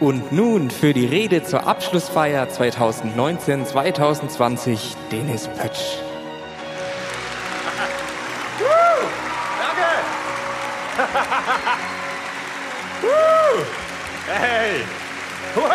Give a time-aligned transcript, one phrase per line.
[0.00, 5.98] Und nun für die Rede zur Abschlussfeier 2019-2020 Dennis Pötsch.
[14.26, 14.80] Hey!
[15.54, 15.70] Wow!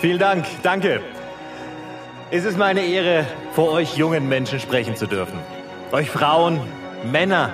[0.00, 1.00] Vielen Dank, danke.
[2.30, 5.38] Es ist meine Ehre, vor euch jungen Menschen sprechen zu dürfen.
[5.92, 6.60] Euch Frauen,
[7.04, 7.50] Männer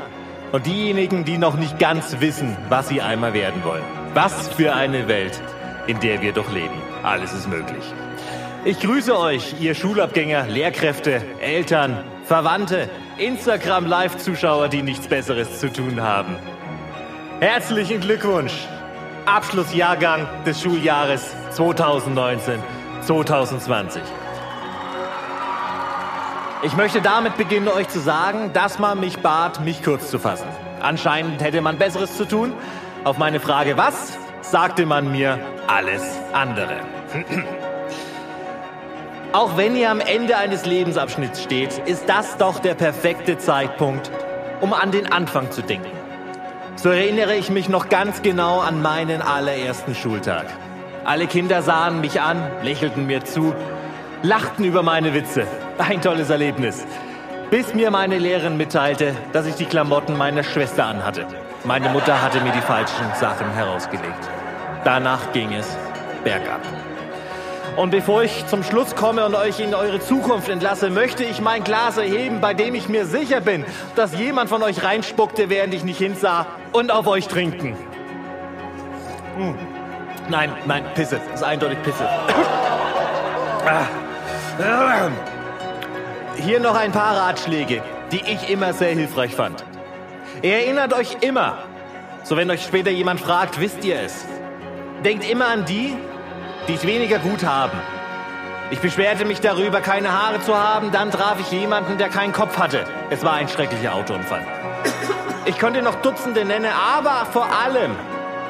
[0.52, 3.84] und diejenigen, die noch nicht ganz wissen, was sie einmal werden wollen.
[4.14, 5.40] Was für eine Welt,
[5.86, 6.74] in der wir doch leben.
[7.02, 7.84] Alles ist möglich.
[8.64, 16.36] Ich grüße euch, ihr Schulabgänger, Lehrkräfte, Eltern, Verwandte, Instagram-Live-Zuschauer, die nichts Besseres zu tun haben.
[17.40, 18.66] Herzlichen Glückwunsch!
[19.26, 24.00] Abschlussjahrgang des Schuljahres 2019-2020.
[26.62, 30.48] Ich möchte damit beginnen, euch zu sagen, dass man mich bat, mich kurz zu fassen.
[30.80, 32.54] Anscheinend hätte man Besseres zu tun.
[33.04, 36.80] Auf meine Frage, was, sagte man mir alles andere.
[39.32, 44.10] Auch wenn ihr am Ende eines Lebensabschnitts steht, ist das doch der perfekte Zeitpunkt,
[44.62, 45.90] um an den Anfang zu denken.
[46.76, 50.46] So erinnere ich mich noch ganz genau an meinen allerersten Schultag.
[51.04, 53.54] Alle Kinder sahen mich an, lächelten mir zu,
[54.22, 55.46] lachten über meine Witze.
[55.78, 56.86] Ein tolles Erlebnis.
[57.50, 61.26] Bis mir meine Lehrerin mitteilte, dass ich die Klamotten meiner Schwester anhatte.
[61.64, 64.28] Meine Mutter hatte mir die falschen Sachen herausgelegt.
[64.84, 65.76] Danach ging es
[66.24, 66.60] bergab.
[67.76, 71.62] Und bevor ich zum Schluss komme und euch in eure Zukunft entlasse, möchte ich mein
[71.62, 73.64] Glas erheben, bei dem ich mir sicher bin,
[73.96, 77.76] dass jemand von euch reinspuckte, während ich nicht hinsah, und auf euch trinken.
[79.36, 79.54] Hm.
[80.28, 81.20] Nein, nein, Pisse.
[81.30, 82.08] Das ist eindeutig Pisse.
[86.36, 89.64] Hier noch ein paar Ratschläge, die ich immer sehr hilfreich fand.
[90.42, 91.58] Erinnert euch immer,
[92.22, 94.24] so wenn euch später jemand fragt, wisst ihr es.
[95.04, 95.94] Denkt immer an die,
[96.68, 97.78] die es weniger gut haben.
[98.70, 102.58] Ich beschwerte mich darüber, keine Haare zu haben, dann traf ich jemanden, der keinen Kopf
[102.58, 102.84] hatte.
[103.10, 104.44] Es war ein schrecklicher Autounfall.
[105.44, 107.94] Ich könnte noch Dutzende nennen, aber vor allem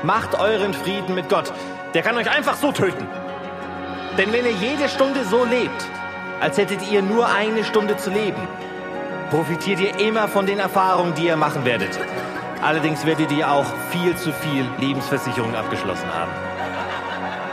[0.03, 1.53] macht euren Frieden mit Gott.
[1.95, 3.07] Der kann euch einfach so töten.
[4.17, 5.85] Denn wenn ihr jede Stunde so lebt,
[6.41, 8.41] als hättet ihr nur eine Stunde zu leben,
[9.31, 11.99] profitiert ihr immer von den Erfahrungen, die ihr machen werdet.
[12.63, 16.31] Allerdings werdet ihr auch viel zu viel Lebensversicherung abgeschlossen haben.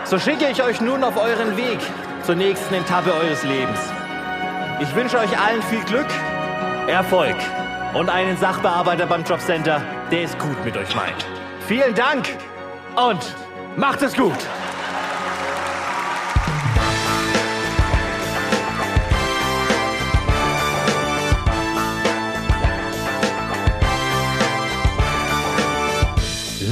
[0.06, 1.80] So schicke ich euch nun auf euren Weg
[2.24, 3.80] zur nächsten Etappe eures Lebens.
[4.80, 6.08] Ich wünsche euch allen viel Glück,
[6.88, 7.36] Erfolg
[7.94, 11.26] und einen Sachbearbeiter beim Jobcenter, der es gut mit euch meint.
[11.68, 12.28] Vielen Dank
[12.96, 13.36] und
[13.78, 14.38] macht es gut!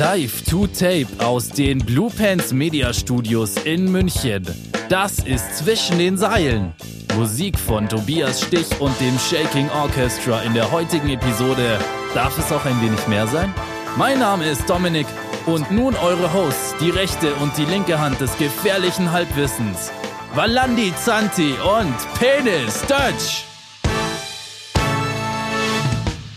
[0.01, 4.43] Live to Tape aus den Blue Pants Media Studios in München.
[4.89, 6.73] Das ist zwischen den Seilen.
[7.15, 11.77] Musik von Tobias Stich und dem Shaking Orchestra in der heutigen Episode.
[12.15, 13.53] Darf es auch ein wenig mehr sein?
[13.95, 15.05] Mein Name ist Dominik
[15.45, 19.91] und nun eure Hosts, die rechte und die linke Hand des gefährlichen Halbwissens.
[20.33, 23.45] Valandi Zanti und Penis Dutch.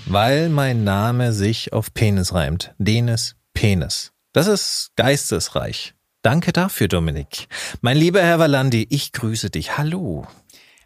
[0.05, 2.75] Weil mein Name sich auf Penis reimt.
[2.77, 4.13] Denis Penis.
[4.33, 5.95] Das ist geistesreich.
[6.23, 7.49] Danke dafür, Dominik.
[7.81, 9.79] Mein lieber Herr Valandi, ich grüße dich.
[9.79, 10.27] Hallo.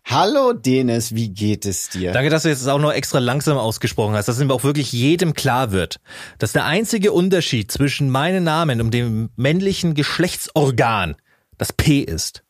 [0.05, 2.13] Hallo Denis, wie geht es dir?
[2.13, 5.35] Danke, dass du jetzt auch noch extra langsam ausgesprochen hast, dass es auch wirklich jedem
[5.35, 6.01] klar wird,
[6.39, 11.17] dass der einzige Unterschied zwischen meinem Namen und dem männlichen Geschlechtsorgan
[11.59, 12.43] das P ist.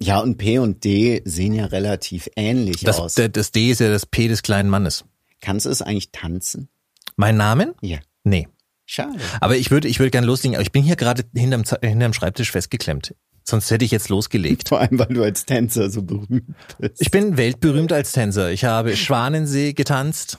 [0.00, 3.14] Ja, und P und D sehen ja relativ ähnlich das, aus.
[3.14, 5.04] Das, das D ist ja das P des kleinen Mannes.
[5.40, 6.68] Kannst du es eigentlich tanzen?
[7.16, 7.74] Mein Namen?
[7.82, 7.98] Ja.
[8.24, 8.48] Nee.
[8.86, 9.18] Schade.
[9.40, 12.50] Aber ich würde, ich würde gerne loslegen, aber ich bin hier gerade hinterm, hinterm Schreibtisch
[12.50, 13.14] festgeklemmt.
[13.42, 14.68] Sonst hätte ich jetzt losgelegt.
[14.70, 17.00] Vor allem, weil du als Tänzer so berühmt bist.
[17.00, 18.50] Ich bin weltberühmt als Tänzer.
[18.50, 20.38] Ich habe Schwanensee getanzt.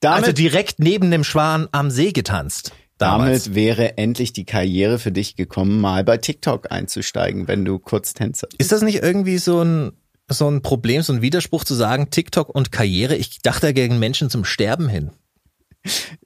[0.00, 2.72] Damit, also direkt neben dem Schwan am See getanzt.
[2.98, 3.44] Damals.
[3.44, 8.14] damit wäre endlich die Karriere für dich gekommen, mal bei TikTok einzusteigen, wenn du kurz
[8.14, 8.60] Tänzer bist.
[8.60, 9.92] Ist das nicht irgendwie so ein,
[10.28, 13.16] so ein Problem, so ein Widerspruch zu sagen, TikTok und Karriere?
[13.16, 15.10] Ich dachte gegen Menschen zum Sterben hin.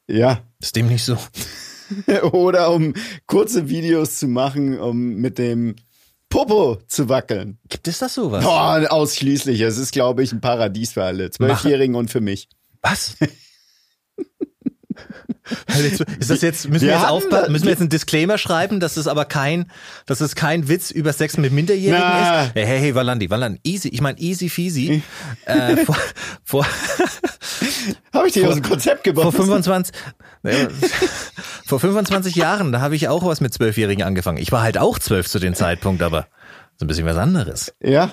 [0.07, 0.43] Ja.
[0.61, 1.19] Ist dem nicht so?
[2.33, 2.95] Oder um
[3.27, 5.77] kurze Videos zu machen, um mit dem
[6.29, 7.59] Popo zu wackeln.
[7.69, 8.45] Gibt es das sowas?
[8.45, 9.61] Boah, ausschließlich.
[9.61, 11.31] Es ist, glaube ich, ein Paradies für alle.
[11.31, 12.49] Zwölfjährigen und für mich.
[12.83, 13.17] Was?
[16.19, 18.97] Ist das jetzt, müssen wir, Wir jetzt aufpassen, müssen wir jetzt einen Disclaimer schreiben, dass
[18.97, 19.71] es aber kein,
[20.07, 22.45] dass es kein Witz über Sex mit Minderjährigen Na.
[22.45, 22.55] ist?
[22.55, 25.03] Hey, hey, hey, Valandi, Valandi, easy, ich meine easy feasy.
[25.45, 25.97] äh, vor,
[26.45, 26.67] vor,
[28.13, 29.37] Habe ich dich aus dem Konzept vor gebracht?
[29.37, 29.95] 25,
[30.43, 30.69] naja,
[31.67, 34.39] vor 25 Jahren, da habe ich auch was mit Zwölfjährigen angefangen.
[34.39, 36.27] Ich war halt auch zwölf zu dem Zeitpunkt, aber
[36.77, 37.75] so ein bisschen was anderes.
[37.83, 38.11] Ja,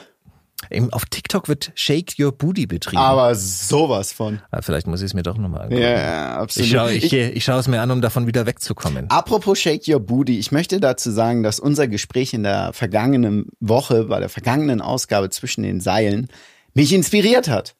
[0.92, 3.02] Auf TikTok wird Shake Your Booty betrieben.
[3.02, 4.42] aber sowas von.
[4.52, 5.82] Ah, Vielleicht muss ich es mir doch nochmal angucken.
[5.82, 6.66] Ja, absolut.
[6.68, 9.10] Ich schaue ich, ich schaue es mir an, um davon wieder wegzukommen.
[9.10, 14.06] Apropos Shake Your Booty, ich möchte dazu sagen, dass unser Gespräch in der vergangenen Woche,
[14.06, 16.28] bei der vergangenen Ausgabe zwischen den Seilen,
[16.74, 17.76] mich inspiriert hat.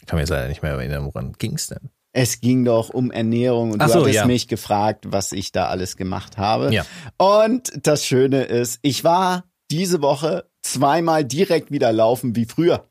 [0.00, 1.90] Ich kann mir jetzt leider nicht mehr erinnern, woran ging's denn?
[2.12, 4.26] Es ging doch um Ernährung und Ach du so, hattest ja.
[4.26, 6.72] mich gefragt, was ich da alles gemacht habe.
[6.72, 6.84] Ja.
[7.16, 12.88] Und das Schöne ist, ich war diese Woche zweimal direkt wieder laufen wie früher.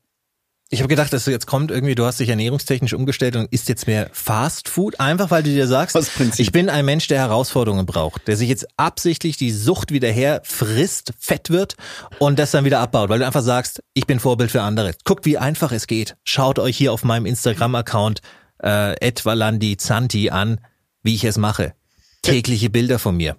[0.70, 3.68] Ich habe gedacht, dass du jetzt kommt irgendwie, du hast dich ernährungstechnisch umgestellt und isst
[3.68, 5.96] jetzt mehr Fast Food, einfach weil du dir sagst,
[6.38, 10.40] ich bin ein Mensch, der Herausforderungen braucht, der sich jetzt absichtlich die Sucht wieder her
[10.42, 11.76] frisst, fett wird
[12.18, 14.94] und das dann wieder abbaut, weil du einfach sagst, ich bin Vorbild für andere.
[15.04, 16.16] Guckt, wie einfach es geht.
[16.24, 18.22] Schaut euch hier auf meinem Instagram-Account
[18.58, 20.60] äh, @valandizanti an,
[21.02, 21.74] wie ich es mache.
[22.22, 23.36] Tägliche Bilder von mir.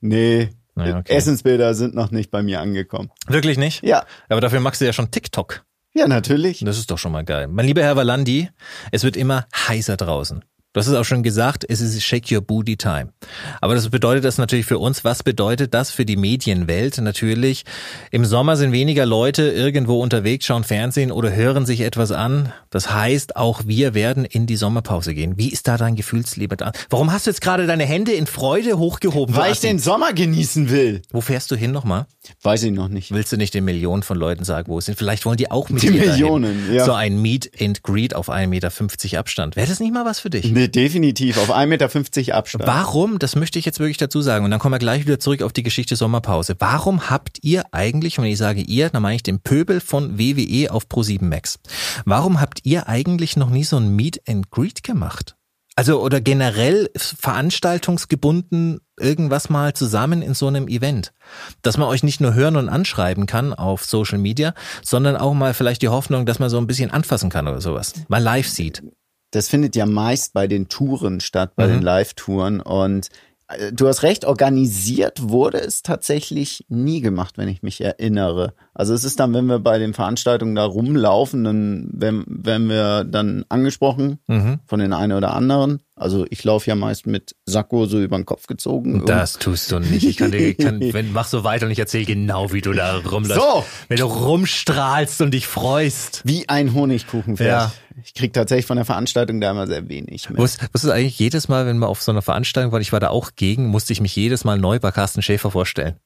[0.00, 0.50] Nee,
[0.86, 1.12] Ja, okay.
[1.14, 3.10] Essensbilder sind noch nicht bei mir angekommen.
[3.26, 3.82] Wirklich nicht?
[3.82, 5.64] Ja, Aber dafür machst du ja schon TikTok.
[5.94, 6.60] ja, natürlich.
[6.64, 7.48] Das ist doch schon mal geil.
[7.48, 8.48] Mein lieber Herr Valandi,
[8.92, 10.44] es wird immer heißer draußen.
[10.72, 13.12] Du hast es auch schon gesagt, es ist Shake Your Booty Time.
[13.60, 15.02] Aber das bedeutet das natürlich für uns.
[15.02, 16.98] Was bedeutet das für die Medienwelt?
[16.98, 17.64] Natürlich,
[18.12, 22.52] im Sommer sind weniger Leute irgendwo unterwegs, schauen Fernsehen oder hören sich etwas an.
[22.70, 25.36] Das heißt, auch wir werden in die Sommerpause gehen.
[25.36, 26.70] Wie ist da dein Gefühlsleben dran?
[26.88, 29.34] Warum hast du jetzt gerade deine Hände in Freude hochgehoben?
[29.34, 31.02] Weil ich den Sommer genießen will.
[31.10, 32.06] Wo fährst du hin nochmal?
[32.42, 33.10] Weiß ich noch nicht.
[33.12, 34.96] Willst du nicht den Millionen von Leuten sagen, wo es sind?
[34.96, 36.12] Vielleicht wollen die auch mit Die dir dahin.
[36.12, 36.84] Millionen, ja.
[36.84, 39.56] So ein Meet and Greet auf 1,50 Meter Abstand.
[39.56, 40.52] Wäre das nicht mal was für dich?
[40.52, 41.38] Nee, definitiv.
[41.38, 42.66] Auf 1,50 Meter Abstand.
[42.66, 45.42] Warum, das möchte ich jetzt wirklich dazu sagen, und dann kommen wir gleich wieder zurück
[45.42, 46.56] auf die Geschichte Sommerpause.
[46.58, 50.18] Warum habt ihr eigentlich, und wenn ich sage ihr, dann meine ich den Pöbel von
[50.18, 51.58] WWE auf Pro7 Max.
[52.04, 55.36] Warum habt ihr eigentlich noch nie so ein Meet and Greet gemacht?
[55.76, 61.14] Also oder generell veranstaltungsgebunden irgendwas mal zusammen in so einem Event,
[61.62, 64.52] dass man euch nicht nur hören und anschreiben kann auf Social Media,
[64.82, 67.94] sondern auch mal vielleicht die Hoffnung, dass man so ein bisschen anfassen kann oder sowas,
[68.08, 68.82] mal live sieht.
[69.30, 71.72] Das findet ja meist bei den Touren statt, bei Mhm.
[71.72, 72.60] den Live-Touren.
[72.60, 73.08] Und
[73.48, 78.54] äh, du hast recht, organisiert wurde es tatsächlich nie gemacht, wenn ich mich erinnere.
[78.74, 83.04] Also es ist dann, wenn wir bei den Veranstaltungen da rumlaufen, dann werden, werden wir
[83.04, 84.58] dann angesprochen Mhm.
[84.66, 85.80] von den einen oder anderen.
[86.00, 89.04] Also ich laufe ja meist mit Sakko so über den Kopf gezogen.
[89.04, 90.02] Das tust du nicht.
[90.02, 92.72] Ich kann dir, ich kann, wenn, mach so weiter und ich erzähle genau, wie du
[92.72, 93.44] da rumläufst.
[93.44, 93.66] So.
[93.88, 96.22] Wenn du rumstrahlst und dich freust.
[96.24, 97.48] Wie ein Honigkuchenpferd.
[97.48, 97.72] Ja.
[98.02, 100.38] Ich krieg tatsächlich von der Veranstaltung da immer sehr wenig mit.
[100.38, 103.00] Wusst, wusstest du eigentlich jedes Mal, wenn wir auf so einer Veranstaltung waren, ich war
[103.00, 105.96] da auch gegen, musste ich mich jedes Mal neu bei Carsten Schäfer vorstellen.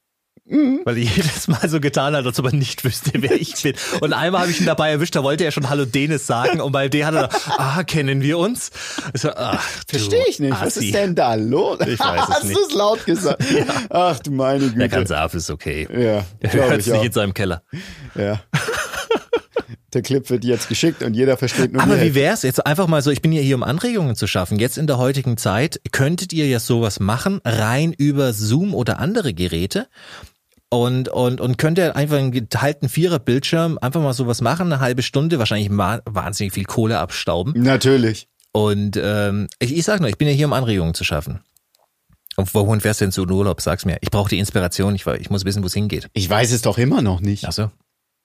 [0.47, 3.75] Weil er jedes Mal so getan hat, als ob er nicht wüsste, wer ich bin.
[4.01, 6.73] Und einmal habe ich ihn dabei erwischt, da wollte er schon Hallo Denis sagen und
[6.73, 8.71] bei dem hat er, ah, kennen wir uns?
[9.15, 10.53] So, du Verstehe ich nicht.
[10.53, 10.87] Was Assi.
[10.87, 11.79] ist denn da los?
[11.87, 13.43] Ich weiß es Hast du es laut gesagt?
[13.91, 14.79] Ach du meine Güte.
[14.79, 15.89] Der ganze Af ist okay.
[15.91, 17.63] Ja, Er hört ich nicht in seinem Keller.
[18.15, 18.43] Ja.
[19.95, 23.01] Der Clip wird jetzt geschickt und jeder versteht nur Aber wie wär's jetzt einfach mal
[23.01, 24.59] so, ich bin ja hier, um Anregungen zu schaffen.
[24.59, 29.33] Jetzt in der heutigen Zeit könntet ihr ja sowas machen, rein über Zoom oder andere
[29.35, 29.87] Geräte.
[30.75, 35.03] Und, und, und könnt ihr einfach einen geteilten Vierer-Bildschirm einfach mal sowas machen, eine halbe
[35.03, 37.55] Stunde, wahrscheinlich wahnsinnig viel Kohle abstauben.
[37.57, 38.27] Natürlich.
[38.51, 41.45] Und ähm, ich, ich sag nur, ich bin ja hier, um Anregungen zu schaffen.
[42.35, 43.61] Und wohin fährst du denn zu Urlaub?
[43.61, 43.99] Sag's mir.
[44.01, 46.09] Ich brauche die Inspiration, ich, ich muss wissen, wo es hingeht.
[46.13, 47.45] Ich weiß es doch immer noch nicht.
[47.47, 47.71] Ach so.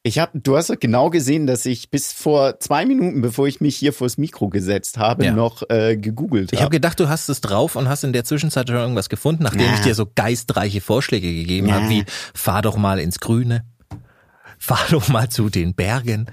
[0.01, 3.59] Ich hab, du hast doch genau gesehen, dass ich bis vor zwei Minuten, bevor ich
[3.59, 5.33] mich hier vors Mikro gesetzt habe, Ja.
[5.33, 6.71] noch äh, gegoogelt Ich habe habe.
[6.77, 9.73] gedacht, du hast es drauf und hast in der Zwischenzeit schon irgendwas gefunden, nachdem Ja.
[9.73, 11.75] ich dir so geistreiche Vorschläge gegeben Ja.
[11.75, 13.65] habe, wie fahr doch mal ins Grüne.
[14.57, 16.27] Fahr doch mal zu den Bergen.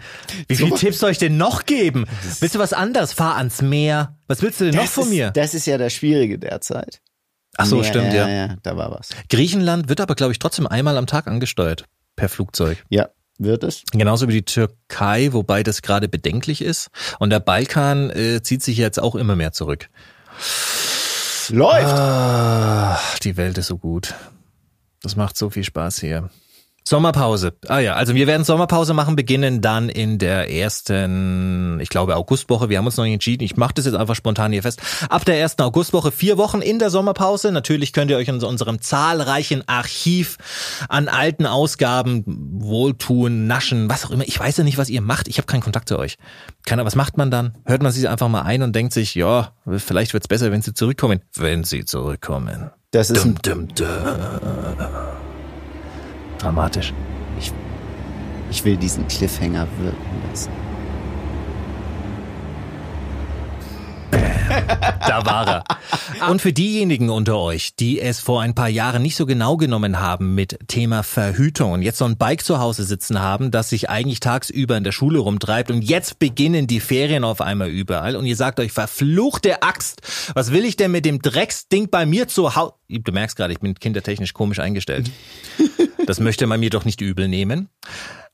[0.49, 0.77] Wie viele So.
[0.77, 2.07] Tipps soll ich denn noch geben?
[2.41, 3.13] Willst du was anderes?
[3.13, 4.17] Fahr ans Meer.
[4.29, 5.31] Was willst du denn noch von ist, mir?
[5.33, 7.01] Das ist ja das Schwierige derzeit.
[7.57, 8.29] Ach so, ja, stimmt, ja.
[8.29, 8.47] ja.
[8.49, 9.11] Ja, da war was.
[9.29, 11.85] Griechenland wird aber, glaube ich, trotzdem einmal am Tag angesteuert.
[12.17, 12.85] Per Flugzeug.
[12.89, 13.09] Ja,
[13.39, 13.83] wird es?
[13.93, 16.89] Genauso wie die Türkei, wobei das gerade bedenklich ist.
[17.19, 19.89] Und der Balkan äh, zieht sich jetzt auch immer mehr zurück.
[21.49, 21.87] Läuft.
[21.87, 24.15] Ah, die Welt ist so gut.
[25.03, 26.31] Das macht so viel Spaß hier.
[26.87, 27.53] Sommerpause.
[27.67, 32.69] Ah ja, also wir werden Sommerpause machen, beginnen dann in der ersten, ich glaube Augustwoche.
[32.69, 33.43] Wir haben uns noch nicht entschieden.
[33.43, 34.81] Ich mache das jetzt einfach spontan hier fest.
[35.09, 37.51] Ab der ersten Augustwoche vier Wochen in der Sommerpause.
[37.51, 40.39] Natürlich könnt ihr euch in unserem zahlreichen Archiv
[40.89, 44.25] an alten Ausgaben wohltun, naschen, was auch immer.
[44.25, 45.27] Ich weiß ja nicht, was ihr macht.
[45.27, 46.19] Ich habe keinen Kontakt zu euch.
[46.67, 47.59] Keiner, was macht man dann?
[47.65, 50.73] Hört man sich einfach mal ein und denkt sich, ja, vielleicht wird's besser, wenn sie
[50.73, 51.21] zurückkommen.
[51.35, 52.71] Wenn sie zurückkommen.
[52.93, 53.87] Das ist ein, Dum, dum.
[56.39, 56.93] Dramatisch.
[58.51, 60.51] ich will diesen Cliffhanger wirken lassen.
[64.11, 66.31] Da war er.
[66.31, 70.01] Und für diejenigen unter euch, die es vor ein paar Jahren nicht so genau genommen
[70.01, 73.91] haben mit Thema Verhütung und jetzt so ein Bike zu Hause sitzen haben, das sich
[73.91, 78.27] eigentlich tagsüber in der Schule rumtreibt und jetzt beginnen die Ferien auf einmal überall und
[78.27, 80.03] ihr sagt euch, verfluchte Axt,
[80.35, 82.75] was will ich denn mit dem Drecksding bei mir zu Hause?
[82.89, 85.11] Du merkst gerade, ich bin kindertechnisch komisch eingestellt.
[86.07, 87.69] Das möchte man mir doch nicht übel nehmen.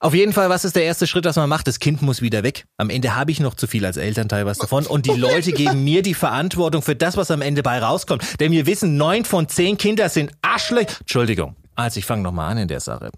[0.03, 1.69] Auf jeden Fall, was ist der erste Schritt, was man macht?
[1.69, 2.65] Das Kind muss wieder weg.
[2.77, 4.85] Am Ende habe ich noch zu viel als Elternteil was davon.
[4.85, 8.41] Und die Leute geben mir die Verantwortung für das, was am Ende bei rauskommt.
[8.41, 10.89] Denn wir wissen, neun von zehn Kinder sind Arschlöch.
[10.99, 11.55] Entschuldigung.
[11.77, 13.13] Also ich fange nochmal an in der Sache.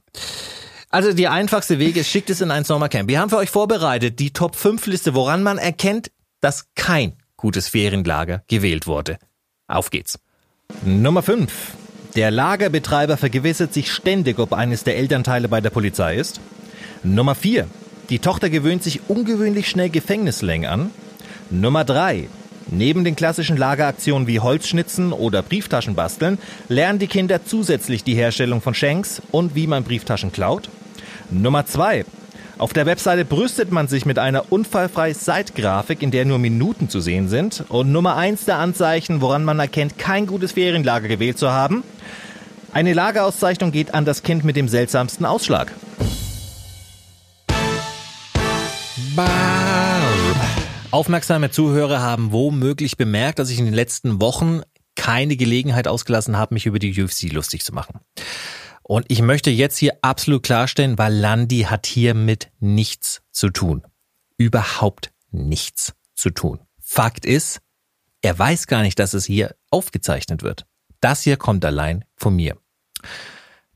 [0.91, 3.09] Also die einfachste Weg ist, schickt es in ein Sommercamp.
[3.09, 6.11] Wir haben für euch vorbereitet die Top 5 Liste, woran man erkennt,
[6.43, 9.17] dass kein gutes Ferienlager gewählt wurde.
[9.69, 10.19] Auf geht's.
[10.85, 11.51] Nummer 5.
[12.15, 16.41] Der Lagerbetreiber vergewissert sich ständig, ob eines der Elternteile bei der Polizei ist.
[17.07, 17.67] Nummer 4.
[18.09, 20.91] Die Tochter gewöhnt sich ungewöhnlich schnell Gefängnislängen an.
[21.51, 22.31] Nummer 3.
[22.71, 26.39] Neben den klassischen Lageraktionen wie Holzschnitzen oder Brieftaschen basteln,
[26.71, 30.71] lernen die Kinder zusätzlich die Herstellung von Shanks und wie man Brieftaschen klaut.
[31.31, 32.07] Nummer 2.
[32.57, 37.01] Auf der Webseite brüstet man sich mit einer unfallfreien Site-Grafik, in der nur Minuten zu
[37.01, 37.65] sehen sind.
[37.69, 41.83] Und Nummer 1 der Anzeichen, woran man erkennt, kein gutes Ferienlager gewählt zu haben.
[42.73, 45.71] Eine Lagerauszeichnung geht an das Kind mit dem seltsamsten Ausschlag.
[50.93, 54.61] Aufmerksame Zuhörer haben womöglich bemerkt, dass ich in den letzten Wochen
[54.95, 57.99] keine Gelegenheit ausgelassen habe, mich über die UFC lustig zu machen.
[58.85, 63.83] Und ich möchte jetzt hier absolut klarstellen, weil Landi hat hiermit nichts zu tun.
[64.37, 66.61] Überhaupt nichts zu tun.
[66.79, 67.61] Fakt ist,
[68.23, 70.67] er weiß gar nicht, dass es hier aufgezeichnet wird.
[71.01, 72.57] Das hier kommt allein von mir.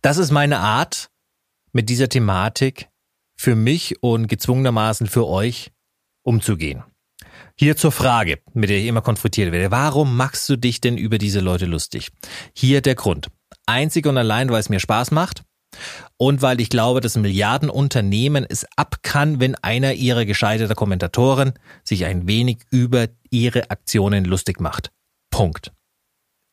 [0.00, 1.10] Das ist meine Art,
[1.72, 2.88] mit dieser Thematik
[3.38, 5.70] für mich und gezwungenermaßen für euch
[6.22, 6.82] umzugehen.
[7.56, 9.70] Hier zur Frage, mit der ich immer konfrontiert werde.
[9.70, 12.10] Warum machst du dich denn über diese Leute lustig?
[12.54, 13.28] Hier der Grund.
[13.66, 15.44] Einzig und allein, weil es mir Spaß macht
[16.16, 21.54] und weil ich glaube, dass Milliardenunternehmen es ab kann, wenn einer ihrer gescheiterten Kommentatoren
[21.84, 24.90] sich ein wenig über ihre Aktionen lustig macht.
[25.30, 25.72] Punkt.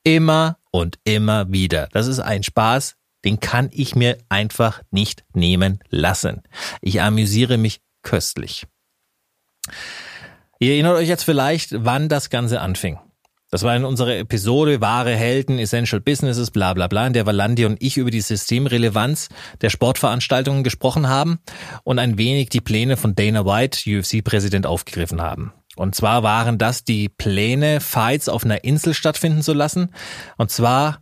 [0.04, 1.88] Immer und immer wieder.
[1.92, 2.96] Das ist ein Spaß,
[3.26, 6.44] den kann ich mir einfach nicht nehmen lassen.
[6.82, 8.66] Ich amüsiere mich köstlich.
[10.60, 13.00] Ihr erinnert euch jetzt vielleicht, wann das Ganze anfing.
[13.52, 17.66] Das war in unserer Episode Wahre Helden, Essential Businesses, bla bla bla, in der Valandi
[17.66, 19.30] und ich über die Systemrelevanz
[19.62, 21.40] der Sportveranstaltungen gesprochen haben
[21.84, 25.54] und ein wenig die Pläne von Dana White, UFC-Präsident, aufgegriffen haben.
[25.76, 29.90] Und zwar waren das die Pläne, Fights auf einer Insel stattfinden zu lassen.
[30.38, 31.02] Und zwar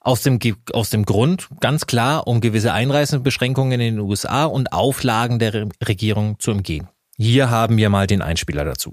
[0.00, 0.38] aus dem,
[0.72, 6.38] aus dem Grund, ganz klar, um gewisse Einreisebeschränkungen in den USA und Auflagen der Regierung
[6.38, 6.88] zu umgehen.
[7.16, 8.92] Hier haben wir mal den Einspieler dazu.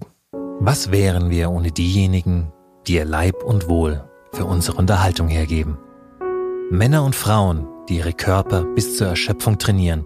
[0.60, 2.52] Was wären wir ohne diejenigen,
[2.88, 5.78] die ihr Leib und Wohl für unsere Unterhaltung hergeben?
[6.70, 10.06] Männer und Frauen, die ihre Körper bis zur Erschöpfung trainieren,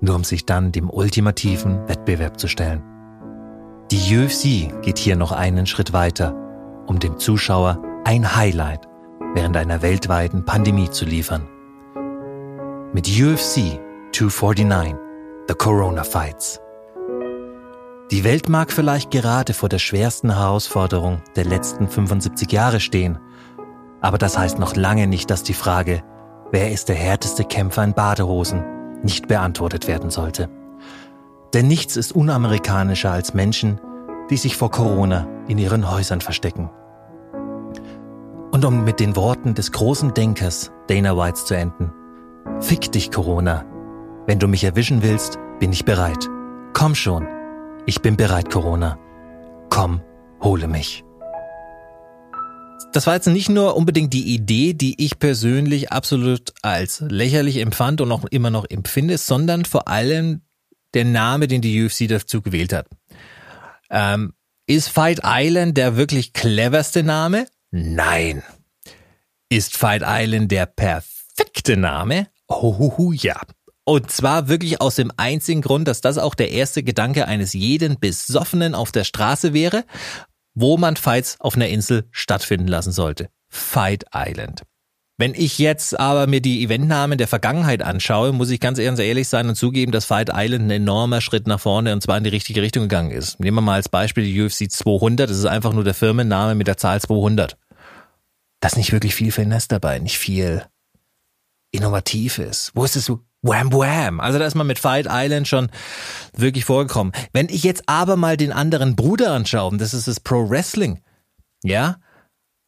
[0.00, 2.82] nur um sich dann dem ultimativen Wettbewerb zu stellen.
[3.90, 6.34] Die UFC geht hier noch einen Schritt weiter,
[6.86, 8.88] um dem Zuschauer ein Highlight
[9.34, 11.48] während einer weltweiten Pandemie zu liefern.
[12.92, 13.80] Mit UFC
[14.12, 14.94] 249,
[15.48, 16.60] The Corona Fights.
[18.10, 23.18] Die Welt mag vielleicht gerade vor der schwersten Herausforderung der letzten 75 Jahre stehen,
[24.02, 26.02] aber das heißt noch lange nicht, dass die Frage,
[26.50, 28.62] wer ist der härteste Kämpfer in Badehosen,
[29.02, 30.50] nicht beantwortet werden sollte.
[31.54, 33.80] Denn nichts ist unamerikanischer als Menschen,
[34.28, 36.70] die sich vor Corona in ihren Häusern verstecken.
[38.52, 41.90] Und um mit den Worten des großen Denkers Dana Whites zu enden.
[42.60, 43.64] Fick dich, Corona.
[44.26, 46.28] Wenn du mich erwischen willst, bin ich bereit.
[46.74, 47.26] Komm schon.
[47.86, 48.98] Ich bin bereit, Corona.
[49.70, 50.02] Komm,
[50.42, 51.02] hole mich.
[52.92, 58.02] Das war jetzt nicht nur unbedingt die Idee, die ich persönlich absolut als lächerlich empfand
[58.02, 60.42] und auch immer noch empfinde, sondern vor allem
[60.92, 62.86] der Name, den die UFC dazu gewählt hat.
[63.88, 64.34] Ähm,
[64.66, 67.46] ist Fight Island der wirklich cleverste Name?
[67.72, 68.42] Nein.
[69.48, 72.28] Ist Fight Island der perfekte Name?
[72.46, 73.40] Oh ja.
[73.84, 77.98] Und zwar wirklich aus dem einzigen Grund, dass das auch der erste Gedanke eines jeden
[77.98, 79.84] Besoffenen auf der Straße wäre,
[80.54, 83.30] wo man Fights auf einer Insel stattfinden lassen sollte.
[83.48, 84.62] Fight Island.
[85.18, 89.48] Wenn ich jetzt aber mir die Eventnamen der Vergangenheit anschaue, muss ich ganz ehrlich sein
[89.48, 92.60] und zugeben, dass Fight Island ein enormer Schritt nach vorne und zwar in die richtige
[92.60, 93.38] Richtung gegangen ist.
[93.38, 95.30] Nehmen wir mal als Beispiel die UFC 200.
[95.30, 97.56] Das ist einfach nur der Firmenname mit der Zahl 200.
[98.62, 100.64] Da nicht wirklich viel Finesse dabei, nicht viel
[101.72, 102.70] Innovatives.
[102.74, 103.20] Wo ist es so?
[103.42, 104.20] Wham Wham.
[104.20, 105.68] Also da ist man mit Fight Island schon
[106.32, 107.12] wirklich vorgekommen.
[107.32, 111.02] Wenn ich jetzt aber mal den anderen Bruder anschaue, das ist das Pro Wrestling,
[111.64, 111.96] ja,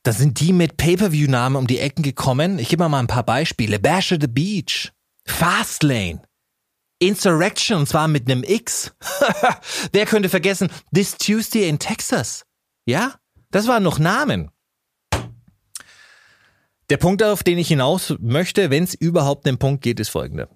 [0.03, 2.59] da sind die mit Pay-Per-View-Namen um die Ecken gekommen.
[2.59, 3.79] Ich gebe mal ein paar Beispiele.
[3.79, 4.93] Bash at the Beach,
[5.27, 6.23] Fastlane,
[6.99, 8.93] Insurrection, und zwar mit einem X.
[9.93, 12.45] Wer könnte vergessen, This Tuesday in Texas?
[12.85, 13.15] Ja,
[13.53, 14.51] das waren noch Namen.
[16.91, 20.49] Der Punkt, auf den ich hinaus möchte, wenn es überhaupt einen Punkt geht, ist folgender.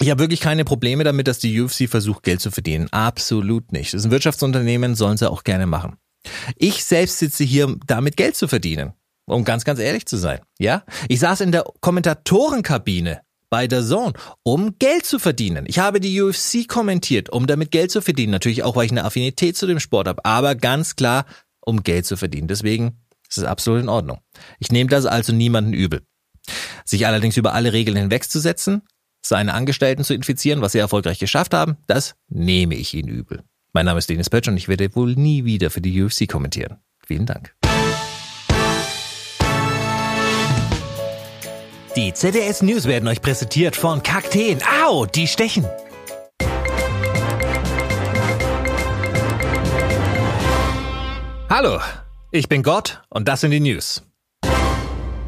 [0.00, 2.88] Ich habe wirklich keine Probleme damit, dass die UFC versucht, Geld zu verdienen.
[2.90, 3.92] Absolut nicht.
[3.92, 5.96] Das ist ein Wirtschaftsunternehmen, sollen sie auch gerne machen.
[6.56, 8.94] Ich selbst sitze hier, damit Geld zu verdienen.
[9.26, 10.40] Um ganz, ganz ehrlich zu sein.
[10.58, 10.82] Ja?
[11.08, 15.66] Ich saß in der Kommentatorenkabine bei der Zone, um Geld zu verdienen.
[15.68, 18.32] Ich habe die UFC kommentiert, um damit Geld zu verdienen.
[18.32, 20.24] Natürlich auch, weil ich eine Affinität zu dem Sport habe.
[20.24, 21.26] Aber ganz klar,
[21.60, 22.48] um Geld zu verdienen.
[22.48, 23.01] Deswegen
[23.32, 24.20] das ist absolut in Ordnung.
[24.58, 26.02] Ich nehme das also niemanden übel.
[26.84, 28.82] Sich allerdings über alle Regeln hinwegzusetzen,
[29.24, 33.42] seine Angestellten zu infizieren, was sie erfolgreich geschafft haben, das nehme ich ihnen übel.
[33.72, 36.78] Mein Name ist Dennis Pötsch und ich werde wohl nie wieder für die UFC kommentieren.
[37.06, 37.54] Vielen Dank.
[41.96, 44.58] Die ZDS News werden euch präsentiert von Kakteen.
[44.84, 45.66] Au, die stechen.
[51.48, 51.80] Hallo,
[52.32, 54.02] ich bin Gott und das sind die News.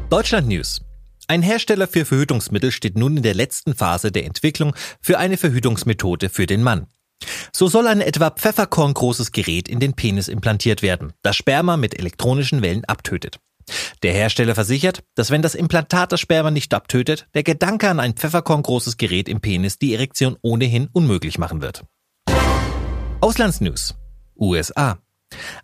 [0.09, 0.81] Deutschland News.
[1.27, 6.29] Ein Hersteller für Verhütungsmittel steht nun in der letzten Phase der Entwicklung für eine Verhütungsmethode
[6.29, 6.87] für den Mann.
[7.53, 11.97] So soll ein etwa Pfefferkorn großes Gerät in den Penis implantiert werden, das Sperma mit
[11.97, 13.39] elektronischen Wellen abtötet.
[14.03, 18.13] Der Hersteller versichert, dass wenn das Implantat das Sperma nicht abtötet, der Gedanke an ein
[18.13, 21.83] Pfefferkorn großes Gerät im Penis die Erektion ohnehin unmöglich machen wird.
[23.21, 23.95] Auslandsnews.
[24.37, 24.99] USA.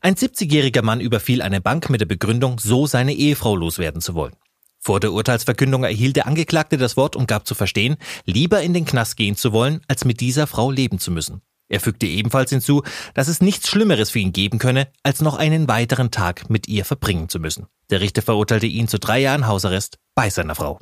[0.02, 4.36] Ein 70-jähriger Mann überfiel eine Bank mit der Begründung, so seine Ehefrau loswerden zu wollen.
[4.80, 8.86] Vor der Urteilsverkündung erhielt der Angeklagte das Wort und gab zu verstehen, lieber in den
[8.86, 11.42] Knast gehen zu wollen, als mit dieser Frau leben zu müssen.
[11.70, 15.68] Er fügte ebenfalls hinzu, dass es nichts Schlimmeres für ihn geben könne, als noch einen
[15.68, 17.68] weiteren Tag mit ihr verbringen zu müssen.
[17.92, 20.80] Der Richter verurteilte ihn zu drei Jahren Hausarrest bei seiner Frau.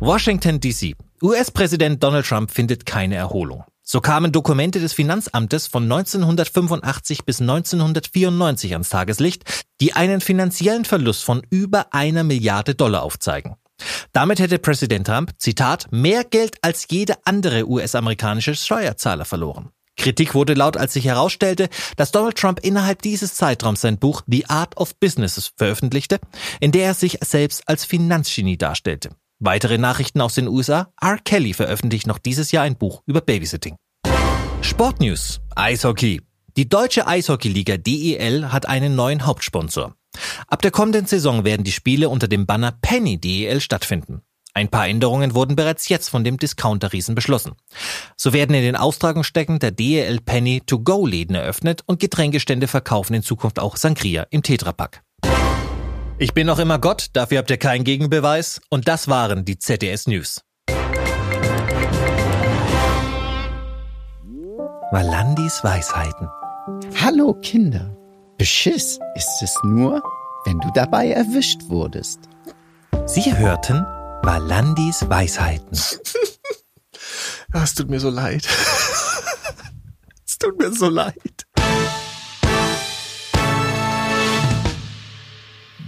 [0.00, 0.96] Washington DC.
[1.22, 3.62] US-Präsident Donald Trump findet keine Erholung.
[3.92, 9.44] So kamen Dokumente des Finanzamtes von 1985 bis 1994 ans Tageslicht,
[9.82, 13.56] die einen finanziellen Verlust von über einer Milliarde Dollar aufzeigen.
[14.12, 19.72] Damit hätte Präsident Trump, Zitat, mehr Geld als jede andere US-amerikanische Steuerzahler verloren.
[19.98, 24.46] Kritik wurde laut, als sich herausstellte, dass Donald Trump innerhalb dieses Zeitraums sein Buch The
[24.46, 26.18] Art of Business veröffentlichte,
[26.60, 29.10] in der er sich selbst als Finanzgenie darstellte.
[29.44, 30.92] Weitere Nachrichten aus den USA.
[31.00, 31.18] R.
[31.18, 33.74] Kelly veröffentlicht noch dieses Jahr ein Buch über Babysitting.
[34.62, 35.40] Sportnews.
[35.56, 36.22] Eishockey.
[36.56, 39.94] Die deutsche Eishockeyliga DEL hat einen neuen Hauptsponsor.
[40.46, 44.22] Ab der kommenden Saison werden die Spiele unter dem Banner Penny DEL stattfinden.
[44.54, 47.52] Ein paar Änderungen wurden bereits jetzt von dem Discounter-Riesen beschlossen.
[48.16, 53.58] So werden in den Austragungsstecken der DEL Penny To-Go-Läden eröffnet und Getränkestände verkaufen in Zukunft
[53.58, 55.02] auch Sangria im Tetrapack.
[56.18, 58.60] Ich bin noch immer Gott, dafür habt ihr keinen Gegenbeweis.
[58.68, 60.42] Und das waren die ZDS News.
[64.92, 66.28] Valandis Weisheiten.
[67.02, 67.96] Hallo Kinder.
[68.36, 70.02] Beschiss ist es nur,
[70.44, 72.20] wenn du dabei erwischt wurdest.
[73.06, 73.86] Sie hörten
[74.22, 75.78] Valandis Weisheiten.
[77.54, 78.46] Es tut mir so leid.
[80.26, 81.46] es tut mir so leid.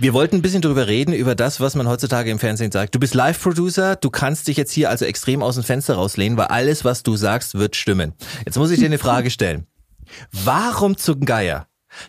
[0.00, 2.94] Wir wollten ein bisschen drüber reden, über das, was man heutzutage im Fernsehen sagt.
[2.94, 6.46] Du bist Live-Producer, du kannst dich jetzt hier also extrem aus dem Fenster rauslehnen, weil
[6.46, 8.12] alles, was du sagst, wird stimmen.
[8.44, 9.66] Jetzt muss ich dir eine Frage stellen.
[10.32, 11.68] Warum zum Geier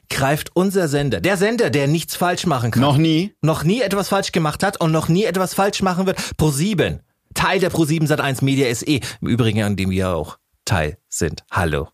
[0.10, 3.34] greift unser Sender, der Sender, der nichts falsch machen kann, Noch nie?
[3.42, 7.00] noch nie etwas falsch gemacht hat und noch nie etwas falsch machen wird, Pro7,
[7.36, 8.86] Teil der Pro7 Sat1 Media SE,
[9.22, 11.44] im Übrigen an dem wir auch Teil sind.
[11.52, 11.90] Hallo.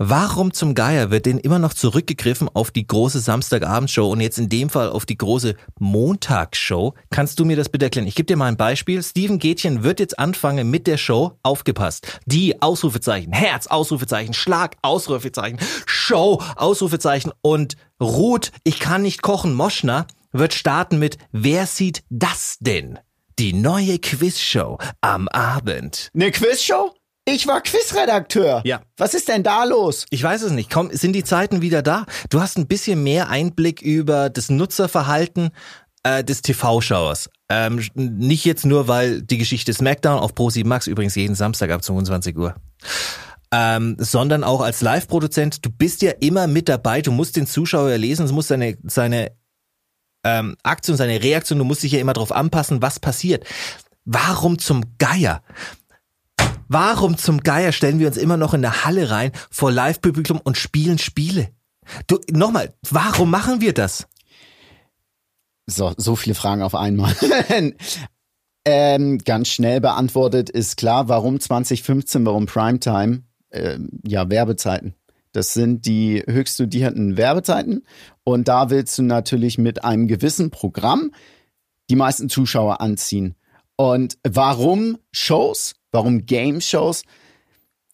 [0.00, 4.48] Warum zum Geier wird denn immer noch zurückgegriffen auf die große Samstagabendshow und jetzt in
[4.48, 6.94] dem Fall auf die große Montagsshow?
[7.10, 8.06] Kannst du mir das bitte erklären?
[8.06, 9.02] Ich gebe dir mal ein Beispiel.
[9.02, 11.32] Steven Gätchen wird jetzt anfangen mit der Show.
[11.42, 12.20] Aufgepasst.
[12.26, 20.06] Die Ausrufezeichen, Herz, Ausrufezeichen, Schlag, Ausrufezeichen, Show, Ausrufezeichen und Ruth, ich kann nicht kochen, Moschner
[20.30, 23.00] wird starten mit Wer sieht das denn?
[23.38, 26.10] die neue Quizshow am Abend.
[26.12, 26.92] Eine Quizshow?
[27.30, 28.62] Ich war Quizredakteur.
[28.64, 28.80] Ja.
[28.96, 30.06] Was ist denn da los?
[30.08, 30.70] Ich weiß es nicht.
[30.70, 32.06] Komm, sind die Zeiten wieder da?
[32.30, 35.50] Du hast ein bisschen mehr Einblick über das Nutzerverhalten
[36.04, 37.28] äh, des TV-Schauers.
[37.50, 41.84] Ähm, nicht jetzt nur, weil die Geschichte SmackDown auf Pro7 Max übrigens jeden Samstag ab
[41.84, 42.54] 22 Uhr.
[43.52, 47.98] Ähm, sondern auch als Live-Produzent, du bist ja immer mit dabei, du musst den Zuschauer
[47.98, 49.32] lesen, du musst seine, seine
[50.24, 53.44] ähm, Aktion, seine Reaktion, du musst dich ja immer darauf anpassen, was passiert.
[54.06, 55.42] Warum zum Geier?
[56.68, 60.56] Warum zum Geier stellen wir uns immer noch in der Halle rein vor Live-Publikum und
[60.56, 61.48] spielen Spiele?
[62.06, 64.06] Du, nochmal, warum machen wir das?
[65.66, 67.14] So, so viele Fragen auf einmal.
[68.64, 73.22] ähm, ganz schnell beantwortet ist klar, warum 2015, warum Primetime?
[73.50, 74.94] Ähm, ja, Werbezeiten.
[75.32, 77.86] Das sind die höchst studierten Werbezeiten.
[78.24, 81.12] Und da willst du natürlich mit einem gewissen Programm
[81.90, 83.34] die meisten Zuschauer anziehen.
[83.76, 85.74] Und warum Shows?
[85.90, 87.02] Warum Game-Shows?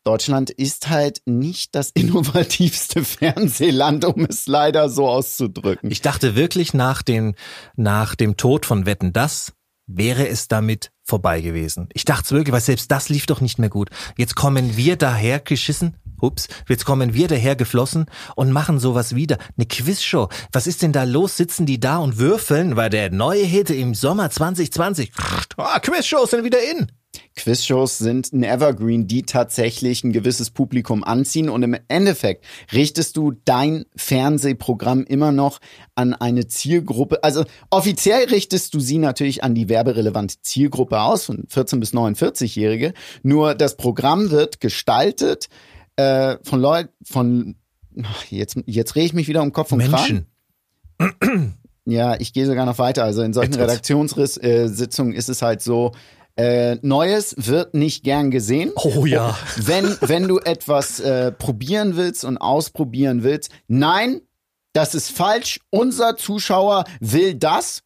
[0.04, 5.90] Deutschland ist halt nicht das innovativste Fernsehland, um es leider so auszudrücken.
[5.90, 7.34] Ich dachte wirklich nach dem,
[7.74, 9.52] nach dem Tod von Wetten, das
[9.86, 11.88] wäre es damit vorbei gewesen.
[11.92, 13.90] Ich dachte es wirklich, weil selbst das lief doch nicht mehr gut.
[14.16, 19.38] Jetzt kommen wir daher geschissen, ups, jetzt kommen wir daher geflossen und machen sowas wieder.
[19.56, 20.28] Eine Quizshow.
[20.52, 21.36] Was ist denn da los?
[21.36, 25.12] Sitzen die da und würfeln, weil der neue Hit im Sommer 2020,
[25.56, 26.90] ah, Quizshows sind wieder in.
[27.36, 33.32] Quizshows sind ein Evergreen, die tatsächlich ein gewisses Publikum anziehen und im Endeffekt richtest du
[33.44, 35.60] dein Fernsehprogramm immer noch
[35.94, 37.22] an eine Zielgruppe.
[37.22, 42.94] Also offiziell richtest du sie natürlich an die werberelevante Zielgruppe aus, von 14 bis 49-Jährige.
[43.22, 45.48] Nur das Programm wird gestaltet
[45.96, 47.56] äh, von Leuten, von
[48.28, 50.26] jetzt, jetzt rede ich mich wieder um Kopf und Menschen.
[50.98, 51.54] Kragen.
[51.86, 53.04] Ja, ich gehe sogar noch weiter.
[53.04, 55.92] Also in solchen Redaktionssitzungen ist es halt so,
[56.36, 58.72] äh, Neues wird nicht gern gesehen.
[58.74, 59.36] Oh ja.
[59.56, 64.20] Und Wenn, wenn du etwas äh, probieren willst und ausprobieren willst, nein,
[64.72, 65.60] das ist falsch.
[65.70, 67.82] Unser Zuschauer will das.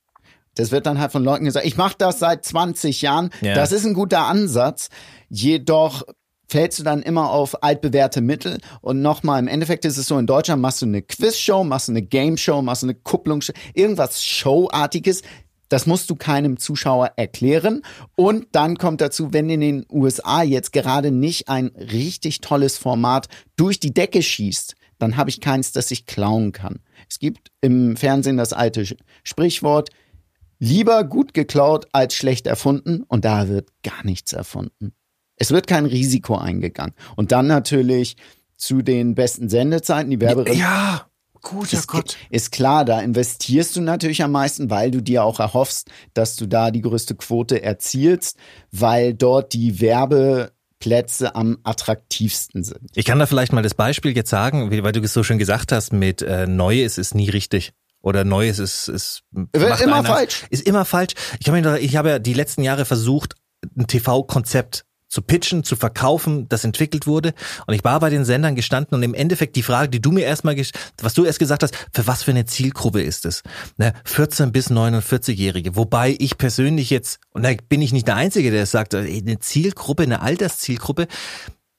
[0.55, 3.31] Das wird dann halt von Leuten gesagt, ich mache das seit 20 Jahren.
[3.43, 3.55] Ja.
[3.55, 4.89] Das ist ein guter Ansatz.
[5.29, 6.03] Jedoch
[6.49, 8.59] fällst du dann immer auf altbewährte Mittel.
[8.81, 11.93] Und nochmal, im Endeffekt ist es so, in Deutschland machst du eine Quizshow, machst du
[11.93, 15.23] eine Game-Show, machst du eine Kupplungsshow, irgendwas Showartiges.
[15.69, 17.83] Das musst du keinem Zuschauer erklären.
[18.17, 23.29] Und dann kommt dazu, wenn in den USA jetzt gerade nicht ein richtig tolles Format
[23.57, 26.81] durch die Decke schießt, dann habe ich keins, das ich klauen kann.
[27.09, 28.85] Es gibt im Fernsehen das alte
[29.23, 29.91] Sprichwort,
[30.59, 33.05] lieber gut geklaut als schlecht erfunden.
[33.05, 34.93] Und da wird gar nichts erfunden.
[35.37, 36.95] Es wird kein Risiko eingegangen.
[37.17, 38.17] Und dann natürlich
[38.57, 41.09] zu den besten Sendezeiten, die Werbe Ja,
[41.42, 42.16] guter ist, Gott.
[42.31, 46.46] ist klar, da investierst du natürlich am meisten, weil du dir auch erhoffst, dass du
[46.46, 48.37] da die größte Quote erzielst,
[48.70, 52.90] weil dort die Werbeplätze am attraktivsten sind.
[52.94, 55.72] Ich kann da vielleicht mal das Beispiel jetzt sagen, weil du es so schön gesagt
[55.72, 57.72] hast, mit äh, Neues ist nie richtig.
[58.01, 59.22] Oder Neues ist, ist
[59.53, 60.44] immer einer- falsch.
[60.51, 61.14] Ist immer falsch.
[61.40, 63.35] Ich habe mir, ich habe ja die letzten Jahre versucht,
[63.77, 67.35] ein TV-Konzept zu pitchen, zu verkaufen, das entwickelt wurde.
[67.66, 70.25] Und ich war bei den Sendern gestanden und im Endeffekt die Frage, die du mir
[70.25, 70.57] erstmal,
[71.01, 73.42] was du erst gesagt hast, für was für eine Zielgruppe ist es?
[73.77, 75.77] Ne, 14 bis 49-Jährige.
[75.77, 79.38] Wobei ich persönlich jetzt, und da bin ich nicht der Einzige, der es sagt, eine
[79.38, 81.09] Zielgruppe, eine Alterszielgruppe,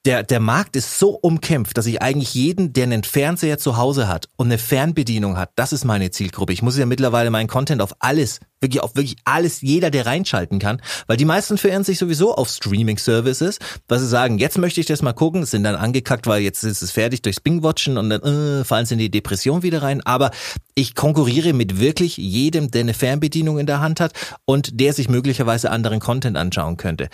[0.06, 4.08] der, der Markt ist so umkämpft, dass ich eigentlich jeden, der einen Fernseher zu Hause
[4.08, 6.54] hat und eine Fernbedienung hat, das ist meine Zielgruppe.
[6.54, 10.60] Ich muss ja mittlerweile meinen Content auf alles, wirklich auf wirklich alles, jeder, der reinschalten
[10.60, 13.60] kann, weil die meisten verirren sich sowieso auf Streaming-Services,
[13.90, 16.82] weil sie sagen, jetzt möchte ich das mal gucken, sind dann angekackt, weil jetzt ist
[16.82, 20.02] es fertig durchs Bing-Watchen und dann äh, fallen sie in die Depression wieder rein.
[20.06, 20.32] Aber
[20.76, 24.14] ich konkurriere mit wirklich jedem, der eine Fernbedienung in der Hand hat
[24.46, 27.10] und der sich möglicherweise anderen Content anschauen könnte.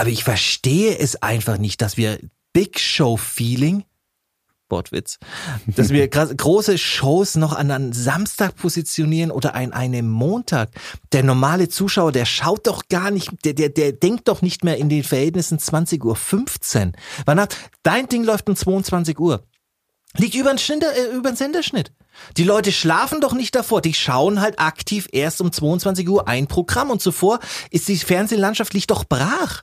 [0.00, 2.18] Aber ich verstehe es einfach nicht, dass wir
[2.54, 3.84] Big Show Feeling,
[4.70, 5.18] Wortwitz,
[5.66, 10.70] dass wir große Shows noch an einem Samstag positionieren oder an einem Montag.
[11.12, 14.78] Der normale Zuschauer, der schaut doch gar nicht, der, der, der denkt doch nicht mehr
[14.78, 16.92] in den Verhältnissen 20 Uhr 15.
[17.26, 19.44] Wann hat, dein Ding läuft um 22 Uhr.
[20.16, 21.92] Liegt über den, äh, über den Senderschnitt.
[22.38, 26.46] Die Leute schlafen doch nicht davor, die schauen halt aktiv erst um 22 Uhr ein
[26.46, 27.38] Programm und zuvor
[27.70, 29.62] ist die Fernsehlandschaft liegt doch brach.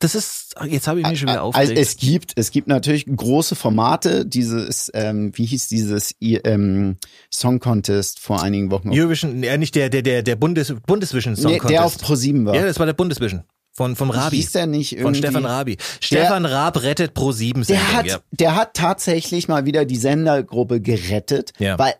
[0.00, 1.78] Das ist, jetzt habe ich mich schon wieder Also aufgeregt.
[1.78, 6.96] es gibt, es gibt natürlich große Formate, dieses, ähm, wie hieß dieses ähm,
[7.32, 8.90] Song Contest vor einigen Wochen?
[8.92, 11.72] Eurovision, ja, nicht der, der, der, der Bundes, Bundesvision Song Nee, Contest.
[11.78, 12.54] der auf ProSieben war.
[12.54, 13.42] Ja, das war der Bundesvision.
[13.72, 14.36] Von, vom Rabi.
[14.36, 15.18] Hieß der nicht Von irgendwie?
[15.18, 15.76] Stefan Rabi.
[16.00, 18.18] Stefan Raab rettet pro 7 Der hat, ja.
[18.32, 21.78] der hat tatsächlich mal wieder die Sendergruppe gerettet, Ja.
[21.78, 21.94] weil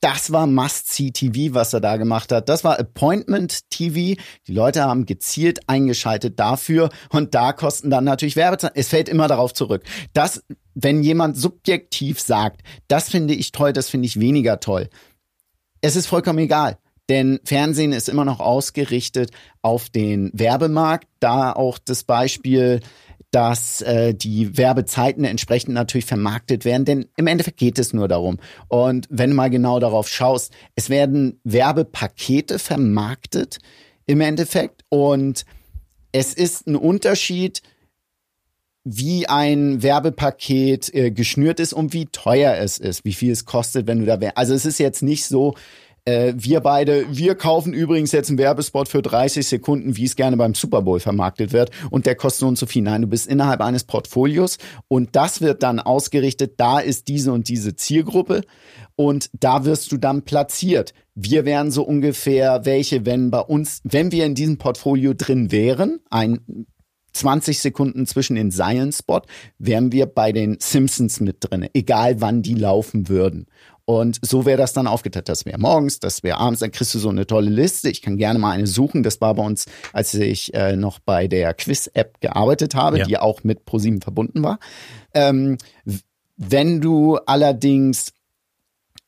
[0.00, 2.48] das war Must-See-TV, was er da gemacht hat.
[2.48, 4.20] Das war Appointment-TV.
[4.46, 8.76] Die Leute haben gezielt eingeschaltet dafür und da kosten dann natürlich Werbezahlen.
[8.76, 9.82] Es fällt immer darauf zurück.
[10.14, 10.42] Das,
[10.74, 14.88] wenn jemand subjektiv sagt, das finde ich toll, das finde ich weniger toll.
[15.82, 16.78] Es ist vollkommen egal.
[17.10, 19.32] Denn Fernsehen ist immer noch ausgerichtet
[19.62, 21.08] auf den Werbemarkt.
[21.18, 22.80] Da auch das Beispiel,
[23.30, 28.38] dass äh, die Werbezeiten entsprechend natürlich vermarktet werden, denn im Endeffekt geht es nur darum.
[28.68, 33.58] Und wenn du mal genau darauf schaust, es werden Werbepakete vermarktet
[34.06, 35.44] im Endeffekt und
[36.12, 37.62] es ist ein Unterschied,
[38.82, 43.86] wie ein Werbepaket äh, geschnürt ist und wie teuer es ist, wie viel es kostet,
[43.86, 44.38] wenn du da wär.
[44.38, 45.54] Also es ist jetzt nicht so,
[46.10, 50.36] äh, wir beide, wir kaufen übrigens jetzt einen Werbespot für 30 Sekunden, wie es gerne
[50.36, 52.82] beim Super Bowl vermarktet wird und der kostet und so viel.
[52.82, 57.48] Nein, du bist innerhalb eines Portfolios und das wird dann ausgerichtet, da ist diese und
[57.48, 58.42] diese Zielgruppe
[58.96, 60.92] und da wirst du dann platziert.
[61.14, 66.00] Wir wären so ungefähr welche, wenn bei uns, wenn wir in diesem Portfolio drin wären,
[66.10, 66.66] ein
[67.12, 69.22] 20 Sekunden zwischen den Seilen Spot,
[69.58, 73.46] wären wir bei den Simpsons mit drin, egal wann die laufen würden.
[73.90, 75.28] Und so wäre das dann aufgeteilt.
[75.28, 77.90] Das wäre morgens, das wäre abends, dann kriegst du so eine tolle Liste.
[77.90, 79.02] Ich kann gerne mal eine suchen.
[79.02, 83.04] Das war bei uns, als ich äh, noch bei der Quiz-App gearbeitet habe, ja.
[83.04, 84.60] die auch mit ProSieben verbunden war.
[85.12, 85.58] Ähm,
[86.36, 88.12] wenn du allerdings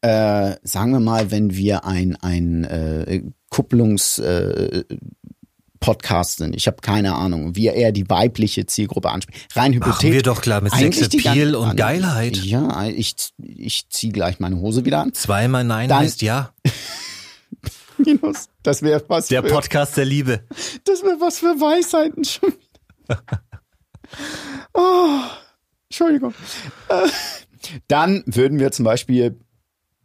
[0.00, 4.18] äh, sagen wir mal, wenn wir ein, ein äh, Kupplungs
[5.82, 6.52] äh, Podcastin.
[6.54, 9.56] Ich habe keine Ahnung, wie er die weibliche Zielgruppe anspricht.
[9.56, 10.02] Rein Hypothetisch.
[10.04, 12.36] Machen wir doch klar mit Sexappeal und Geilheit.
[12.38, 15.12] Ja, ich, ich ziehe gleich meine Hose wieder an.
[15.12, 16.52] Zweimal Nein Dann, heißt Ja.
[17.98, 20.42] Minus, das wäre was Der für, Podcast der Liebe.
[20.84, 22.52] Das wäre was für Weisheiten schon
[24.74, 25.20] oh,
[25.88, 26.34] Entschuldigung.
[26.88, 27.08] Äh,
[27.88, 29.38] dann würden wir zum Beispiel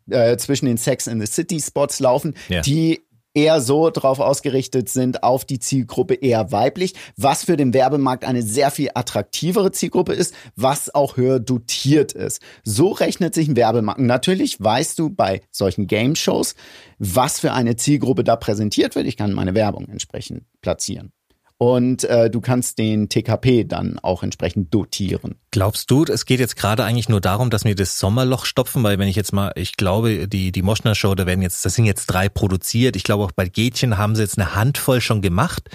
[0.09, 2.61] äh, zwischen den Sex in the City Spots laufen, ja.
[2.61, 3.01] die
[3.37, 8.41] eher so drauf ausgerichtet sind auf die Zielgruppe eher weiblich, was für den Werbemarkt eine
[8.41, 12.41] sehr viel attraktivere Zielgruppe ist, was auch höher dotiert ist.
[12.63, 14.01] So rechnet sich ein Werbemarkt.
[14.01, 16.55] Natürlich weißt du bei solchen Game Shows,
[16.97, 19.05] was für eine Zielgruppe da präsentiert wird.
[19.05, 21.13] Ich kann meine Werbung entsprechend platzieren
[21.57, 25.35] und äh, du kannst den TKP dann auch entsprechend dotieren.
[25.51, 28.99] Glaubst du, es geht jetzt gerade eigentlich nur darum, dass wir das Sommerloch stopfen, weil
[28.99, 31.85] wenn ich jetzt mal, ich glaube, die die Moschner Show, da werden jetzt, das sind
[31.85, 32.95] jetzt drei produziert.
[32.95, 35.69] Ich glaube auch bei Gätchen haben sie jetzt eine Handvoll schon gemacht.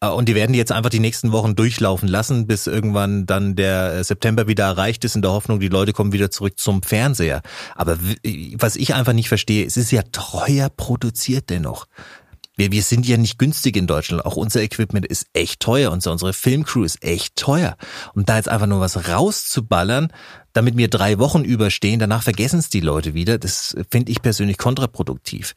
[0.00, 3.56] Äh, und die werden die jetzt einfach die nächsten Wochen durchlaufen lassen, bis irgendwann dann
[3.56, 6.82] der äh, September wieder erreicht ist, in der Hoffnung, die Leute kommen wieder zurück zum
[6.82, 7.42] Fernseher.
[7.74, 7.98] Aber
[8.58, 11.86] was ich einfach nicht verstehe, es ist ja teuer produziert dennoch.
[12.58, 14.26] Wir, wir sind ja nicht günstig in Deutschland.
[14.26, 15.92] Auch unser Equipment ist echt teuer.
[15.92, 17.76] Unser, unsere Filmcrew ist echt teuer.
[18.14, 20.12] Und da jetzt einfach nur was rauszuballern,
[20.52, 24.58] damit wir drei Wochen überstehen, danach vergessen es die Leute wieder, das finde ich persönlich
[24.58, 25.54] kontraproduktiv.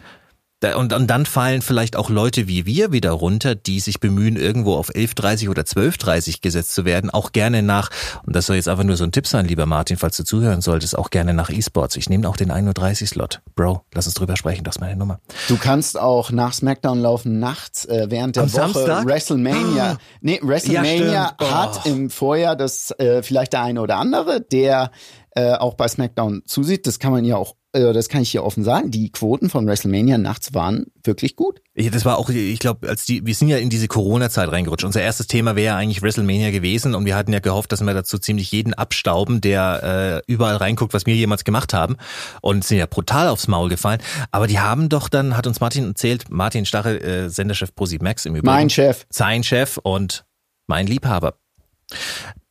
[0.77, 4.75] Und, und dann fallen vielleicht auch Leute wie wir wieder runter, die sich bemühen, irgendwo
[4.75, 7.89] auf 11.30 oder 12.30 gesetzt zu werden, auch gerne nach,
[8.25, 10.61] und das soll jetzt einfach nur so ein Tipp sein, lieber Martin, falls du zuhören
[10.61, 11.95] solltest, auch gerne nach E-Sports.
[11.95, 13.41] Ich nehme auch den 1.30 Slot.
[13.55, 15.19] Bro, lass uns drüber sprechen, das ist meine Nummer.
[15.47, 19.05] Du kannst auch nach SmackDown laufen, nachts, äh, während der Am Woche Samstag?
[19.07, 19.97] WrestleMania.
[20.21, 21.51] Nee, WrestleMania Ja, stimmt.
[21.55, 21.89] hat Oh.
[21.89, 24.91] im Vorjahr das äh, vielleicht der eine oder andere, der
[25.35, 26.85] äh, auch bei SmackDown zusieht.
[26.85, 28.91] Das kann man ja auch, äh, das kann ich hier offen sagen.
[28.91, 31.61] Die Quoten von WrestleMania nachts waren wirklich gut.
[31.75, 34.83] Ja, das war auch, ich glaube, als die, wir sind ja in diese Corona-Zeit reingerutscht.
[34.83, 37.93] Unser erstes Thema wäre ja eigentlich WrestleMania gewesen und wir hatten ja gehofft, dass wir
[37.93, 41.95] dazu ziemlich jeden abstauben, der äh, überall reinguckt, was wir jemals gemacht haben
[42.41, 44.01] und sind ja brutal aufs Maul gefallen.
[44.31, 48.25] Aber die haben doch dann, hat uns Martin erzählt, Martin Stachel, äh, Senderchef Prosi Max
[48.25, 48.47] im Übrigen.
[48.47, 49.05] Mein Chef.
[49.09, 50.25] Sein Chef und
[50.67, 51.35] mein Liebhaber.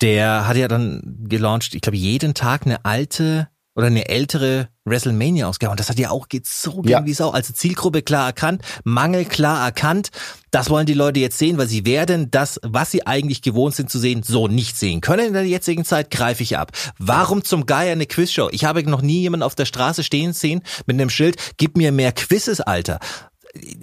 [0.02, 3.48] Der hat ja dann gelauncht, ich glaube, jeden Tag eine alte
[3.80, 5.70] oder eine ältere WrestleMania-Ausgabe.
[5.70, 7.02] Und das hat ja auch gezogen Ja.
[7.06, 7.30] wie Sau.
[7.30, 10.10] Also Zielgruppe klar erkannt, Mangel klar erkannt.
[10.50, 13.88] Das wollen die Leute jetzt sehen, weil sie werden das, was sie eigentlich gewohnt sind
[13.88, 15.28] zu sehen, so nicht sehen können.
[15.28, 16.72] In der jetzigen Zeit greife ich ab.
[16.98, 18.50] Warum zum Geier eine Quizshow?
[18.52, 21.90] Ich habe noch nie jemanden auf der Straße stehen sehen mit einem Schild, gib mir
[21.90, 22.98] mehr Quizzes, Alter.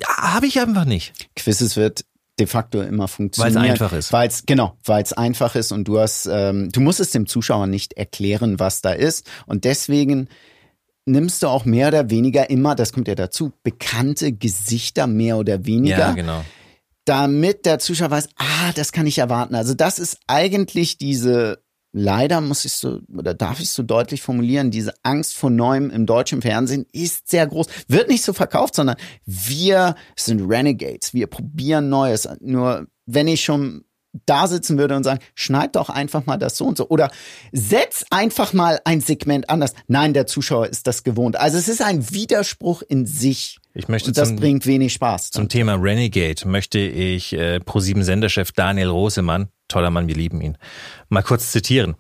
[0.06, 1.14] Habe ich einfach nicht.
[1.36, 2.06] Quizzes wird
[2.40, 3.58] de facto immer funktionieren.
[3.58, 4.14] einfach ist.
[4.14, 7.28] Weil es genau, weil es einfach ist und du hast, ähm, du musst es dem
[7.28, 10.28] Zuschauer nicht erklären, was da ist und deswegen
[11.06, 15.66] nimmst du auch mehr oder weniger immer, das kommt ja dazu, bekannte Gesichter mehr oder
[15.66, 16.44] weniger, genau.
[17.06, 19.56] damit der Zuschauer weiß, ah, das kann ich erwarten.
[19.56, 21.64] Also das ist eigentlich diese
[22.00, 26.06] Leider muss ich so oder darf ich so deutlich formulieren, diese Angst vor Neuem im
[26.06, 27.68] deutschen Fernsehen ist sehr groß.
[27.88, 31.14] Wird nicht so verkauft, sondern wir sind Renegades.
[31.14, 32.28] Wir probieren Neues.
[32.40, 33.84] Nur wenn ich schon
[34.26, 36.90] da sitzen würde und sagen, schneid doch einfach mal das so und so.
[36.90, 37.12] Oder
[37.52, 39.74] setz einfach mal ein Segment anders.
[39.88, 41.36] Nein, der Zuschauer ist das gewohnt.
[41.36, 43.60] Also es ist ein Widerspruch in sich.
[43.74, 45.32] Ich möchte und das zum- bringt wenig Spaß.
[45.32, 50.58] Zum Thema Renegade möchte ich äh, ProSieben Senderchef Daniel Rosemann, toller Mann, wir lieben ihn,
[51.10, 51.96] mal kurz zitieren.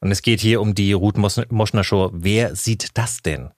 [0.00, 2.10] Und es geht hier um die Ruth Mos- Moschner Show.
[2.12, 3.50] Wer sieht das denn?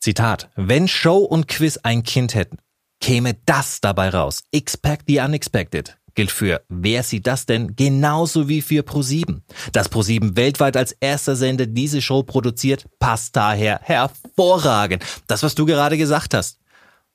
[0.00, 0.50] Zitat.
[0.56, 2.58] Wenn Show und Quiz ein Kind hätten,
[3.00, 4.42] käme das dabei raus.
[4.52, 5.96] Expect the unexpected.
[6.14, 7.74] Gilt für Wer sieht das denn?
[7.74, 9.42] Genauso wie für ProSieben.
[9.72, 15.02] Dass ProSieben weltweit als erster Sender diese Show produziert, passt daher hervorragend.
[15.26, 16.60] Das, was du gerade gesagt hast.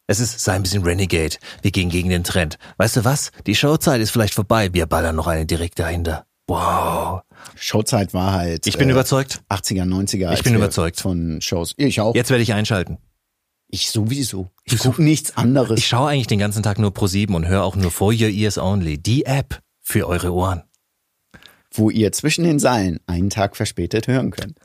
[0.09, 1.35] Es ist, sei ein bisschen Renegade.
[1.61, 2.57] Wir gehen gegen den Trend.
[2.77, 3.31] Weißt du was?
[3.45, 4.73] Die Showzeit ist vielleicht vorbei.
[4.73, 6.25] Wir ballern noch eine direkt dahinter.
[6.47, 7.21] Wow.
[7.55, 8.65] Showzeit war halt.
[8.65, 9.43] Ich bin äh, überzeugt.
[9.51, 10.25] 80er, 90er.
[10.25, 10.99] als bin überzeugt.
[10.99, 11.75] Von Shows.
[11.77, 12.15] Ich auch.
[12.15, 12.97] Jetzt werde ich einschalten.
[13.67, 14.49] Ich sowieso.
[14.65, 15.77] Du Ich gucke nichts anderes.
[15.77, 18.29] Ich schaue eigentlich den ganzen Tag nur Pro 7 und höre auch nur For Your
[18.29, 18.97] Ears Only.
[18.97, 20.63] Die App für eure Ohren.
[21.71, 24.57] wo ihr zwischen den Seilen einen Tag verspätet hören könnt.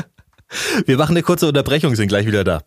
[0.86, 2.62] Wir machen eine kurze Unterbrechung, sind gleich wieder da.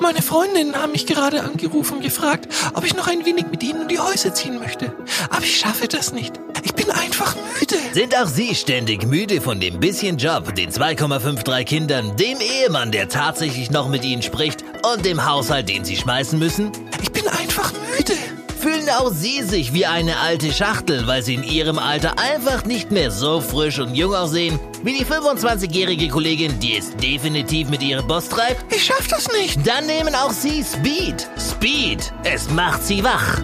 [0.00, 3.82] Meine Freundinnen haben mich gerade angerufen und gefragt, ob ich noch ein wenig mit ihnen
[3.82, 4.92] um die Häuser ziehen möchte.
[5.30, 6.38] Aber ich schaffe das nicht.
[6.62, 7.76] Ich bin einfach müde.
[7.92, 13.08] Sind auch Sie ständig müde von dem bisschen Job, den 2,53 Kindern, dem Ehemann, der
[13.08, 16.70] tatsächlich noch mit Ihnen spricht und dem Haushalt, den Sie schmeißen müssen?
[17.02, 18.35] Ich bin einfach müde.
[18.66, 22.90] Fühlen auch Sie sich wie eine alte Schachtel, weil Sie in Ihrem Alter einfach nicht
[22.90, 28.08] mehr so frisch und jung aussehen wie die 25-jährige Kollegin, die es definitiv mit ihrem
[28.08, 28.74] Boss treibt?
[28.74, 29.64] Ich schaff das nicht.
[29.64, 31.28] Dann nehmen auch Sie Speed.
[31.38, 33.40] Speed, es macht Sie wach.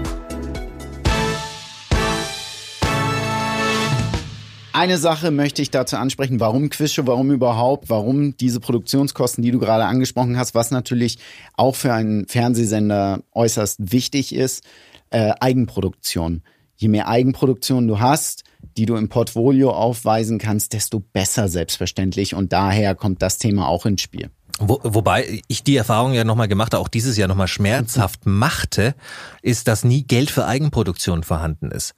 [4.72, 9.60] Eine Sache möchte ich dazu ansprechen, warum Quizshow, warum überhaupt, warum diese Produktionskosten, die du
[9.60, 11.18] gerade angesprochen hast, was natürlich
[11.56, 14.64] auch für einen Fernsehsender äußerst wichtig ist,
[15.12, 16.42] äh, Eigenproduktion.
[16.76, 18.44] Je mehr Eigenproduktion du hast,
[18.76, 22.34] die du im Portfolio aufweisen kannst, desto besser selbstverständlich.
[22.34, 24.30] Und daher kommt das Thema auch ins Spiel.
[24.58, 28.94] Wo, wobei ich die Erfahrung ja nochmal gemacht habe, auch dieses Jahr nochmal schmerzhaft machte,
[29.40, 31.94] ist, dass nie Geld für Eigenproduktion vorhanden ist.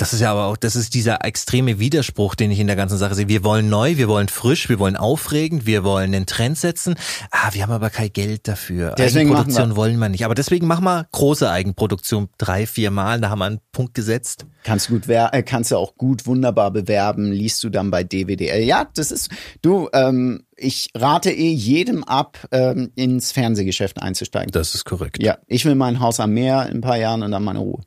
[0.00, 2.96] Das ist ja aber auch, das ist dieser extreme Widerspruch, den ich in der ganzen
[2.96, 3.28] Sache sehe.
[3.28, 6.94] Wir wollen neu, wir wollen frisch, wir wollen aufregend, wir wollen den Trend setzen.
[7.30, 8.94] Ah, wir haben aber kein Geld dafür.
[8.96, 10.24] Deswegen machen Eigenproduktion wir- wollen wir nicht.
[10.24, 13.20] Aber deswegen machen wir große Eigenproduktion drei, vier Mal.
[13.20, 14.46] Da haben wir einen Punkt gesetzt.
[14.64, 18.02] Kannst du gut wer äh, kannst du auch gut wunderbar bewerben, liest du dann bei
[18.02, 18.62] DWDL.
[18.62, 19.30] Ja, das ist
[19.62, 24.50] du, ähm, ich rate eh jedem ab, ähm, ins Fernsehgeschäft einzusteigen.
[24.50, 25.22] Das ist korrekt.
[25.22, 27.80] Ja, ich will mein Haus am Meer in ein paar Jahren und dann meine Ruhe.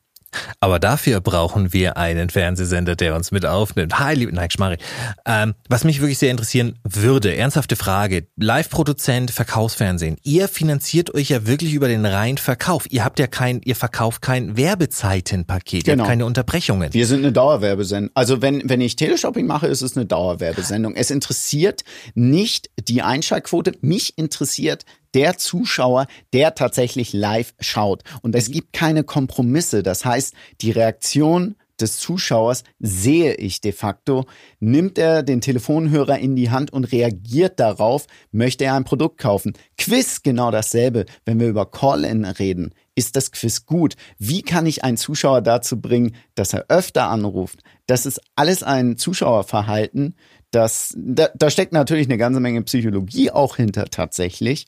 [0.59, 3.99] Aber dafür brauchen wir einen Fernsehsender, der uns mit aufnimmt.
[3.99, 4.77] Hi, liebe, nein, Schmarri.
[5.25, 8.27] Ähm, was mich wirklich sehr interessieren würde, ernsthafte Frage.
[8.37, 10.17] Live-Produzent, Verkaufsfernsehen.
[10.23, 12.85] Ihr finanziert euch ja wirklich über den reinen Verkauf.
[12.89, 15.87] Ihr habt ja kein, ihr verkauft kein Werbezeitenpaket.
[15.87, 16.03] Ihr Genau.
[16.03, 16.93] habt keine Unterbrechungen.
[16.93, 18.11] Wir sind eine Dauerwerbesendung.
[18.13, 20.95] Also wenn, wenn ich Teleshopping mache, ist es eine Dauerwerbesendung.
[20.95, 21.83] Es interessiert
[22.15, 23.73] nicht die Einschaltquote.
[23.81, 28.03] Mich interessiert der Zuschauer, der tatsächlich live schaut.
[28.21, 29.83] Und es gibt keine Kompromisse.
[29.83, 34.25] Das heißt, die Reaktion des Zuschauers sehe ich de facto.
[34.59, 39.53] Nimmt er den Telefonhörer in die Hand und reagiert darauf, möchte er ein Produkt kaufen.
[39.77, 41.05] Quiz genau dasselbe.
[41.25, 43.95] Wenn wir über Call-in reden, ist das Quiz gut?
[44.17, 47.59] Wie kann ich einen Zuschauer dazu bringen, dass er öfter anruft?
[47.87, 50.15] Das ist alles ein Zuschauerverhalten.
[50.51, 54.67] Das, da, da steckt natürlich eine ganze Menge Psychologie auch hinter tatsächlich.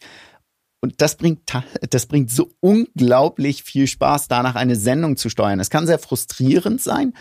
[0.86, 1.52] Und das bringt,
[1.90, 5.60] das bringt so unglaublich viel Spaß, danach eine Sendung zu steuern.
[5.60, 7.14] Es kann sehr frustrierend sein,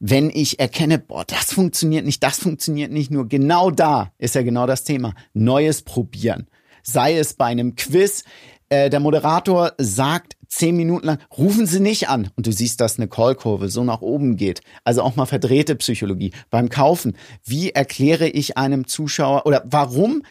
[0.00, 3.12] wenn ich erkenne, boah, das funktioniert nicht, das funktioniert nicht.
[3.12, 5.14] Nur genau da ist ja genau das Thema.
[5.32, 6.48] Neues probieren.
[6.82, 8.24] Sei es bei einem Quiz,
[8.68, 12.30] äh, der Moderator sagt zehn Minuten lang, rufen Sie nicht an.
[12.34, 14.60] Und du siehst, dass eine Callkurve so nach oben geht.
[14.82, 16.32] Also auch mal verdrehte Psychologie.
[16.50, 20.24] Beim Kaufen, wie erkläre ich einem Zuschauer oder warum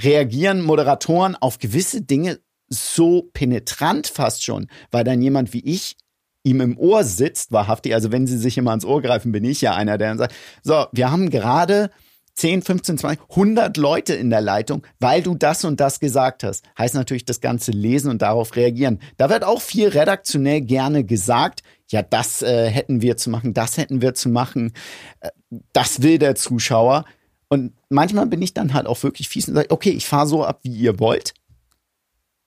[0.00, 5.96] reagieren Moderatoren auf gewisse Dinge so penetrant fast schon, weil dann jemand wie ich
[6.42, 9.60] ihm im Ohr sitzt, wahrhaftig, also wenn sie sich immer ans Ohr greifen, bin ich
[9.60, 11.90] ja einer, der dann sagt, so, wir haben gerade
[12.34, 16.64] 10, 15, 20, 100 Leute in der Leitung, weil du das und das gesagt hast.
[16.78, 19.00] Heißt natürlich das Ganze lesen und darauf reagieren.
[19.16, 23.78] Da wird auch viel redaktionell gerne gesagt, ja, das äh, hätten wir zu machen, das
[23.78, 24.72] hätten wir zu machen,
[25.20, 25.30] äh,
[25.72, 27.06] das will der Zuschauer.
[27.48, 30.44] Und manchmal bin ich dann halt auch wirklich fies und sage, okay, ich fahre so
[30.44, 31.34] ab, wie ihr wollt.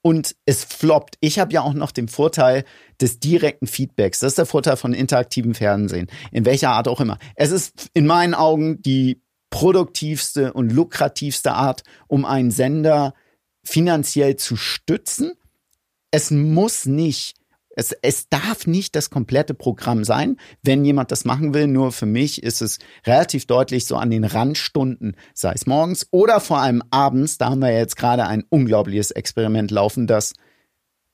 [0.02, 1.16] Und es floppt.
[1.20, 2.64] Ich habe ja auch noch den Vorteil
[3.00, 4.20] des direkten Feedbacks.
[4.20, 6.08] Das ist der Vorteil von interaktivem Fernsehen.
[6.32, 7.18] In welcher Art auch immer.
[7.34, 13.14] Es ist in meinen Augen die produktivste und lukrativste Art, um einen Sender
[13.64, 15.32] finanziell zu stützen.
[16.12, 17.39] es muss nicht
[17.80, 21.66] es, es darf nicht das komplette Programm sein, wenn jemand das machen will.
[21.66, 26.40] Nur für mich ist es relativ deutlich so an den Randstunden, sei es morgens oder
[26.40, 27.38] vor allem abends.
[27.38, 30.34] Da haben wir jetzt gerade ein unglaubliches Experiment laufen, das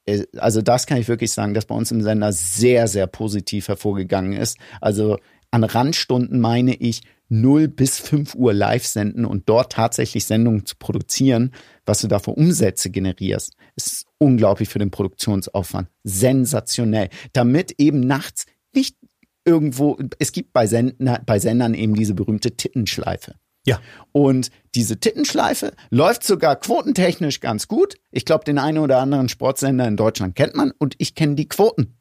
[0.07, 3.69] äh, also das kann ich wirklich sagen, dass bei uns im Sender sehr, sehr positiv
[3.69, 4.59] hervorgegangen ist.
[4.81, 5.19] Also
[5.53, 10.77] an Randstunden meine ich 0 bis 5 Uhr live senden und dort tatsächlich Sendungen zu
[10.79, 11.53] produzieren,
[11.85, 15.89] was du da für Umsätze generierst, ist unglaublich für den Produktionsaufwand.
[16.05, 17.09] Sensationell.
[17.33, 18.97] Damit eben nachts nicht
[19.45, 23.35] irgendwo, es gibt bei, Sender, bei Sendern eben diese berühmte Tittenschleife.
[23.65, 23.81] Ja.
[24.13, 27.97] Und diese Tittenschleife läuft sogar quotentechnisch ganz gut.
[28.13, 31.49] Ich glaube, den einen oder anderen Sportsender in Deutschland kennt man und ich kenne die
[31.49, 31.97] Quoten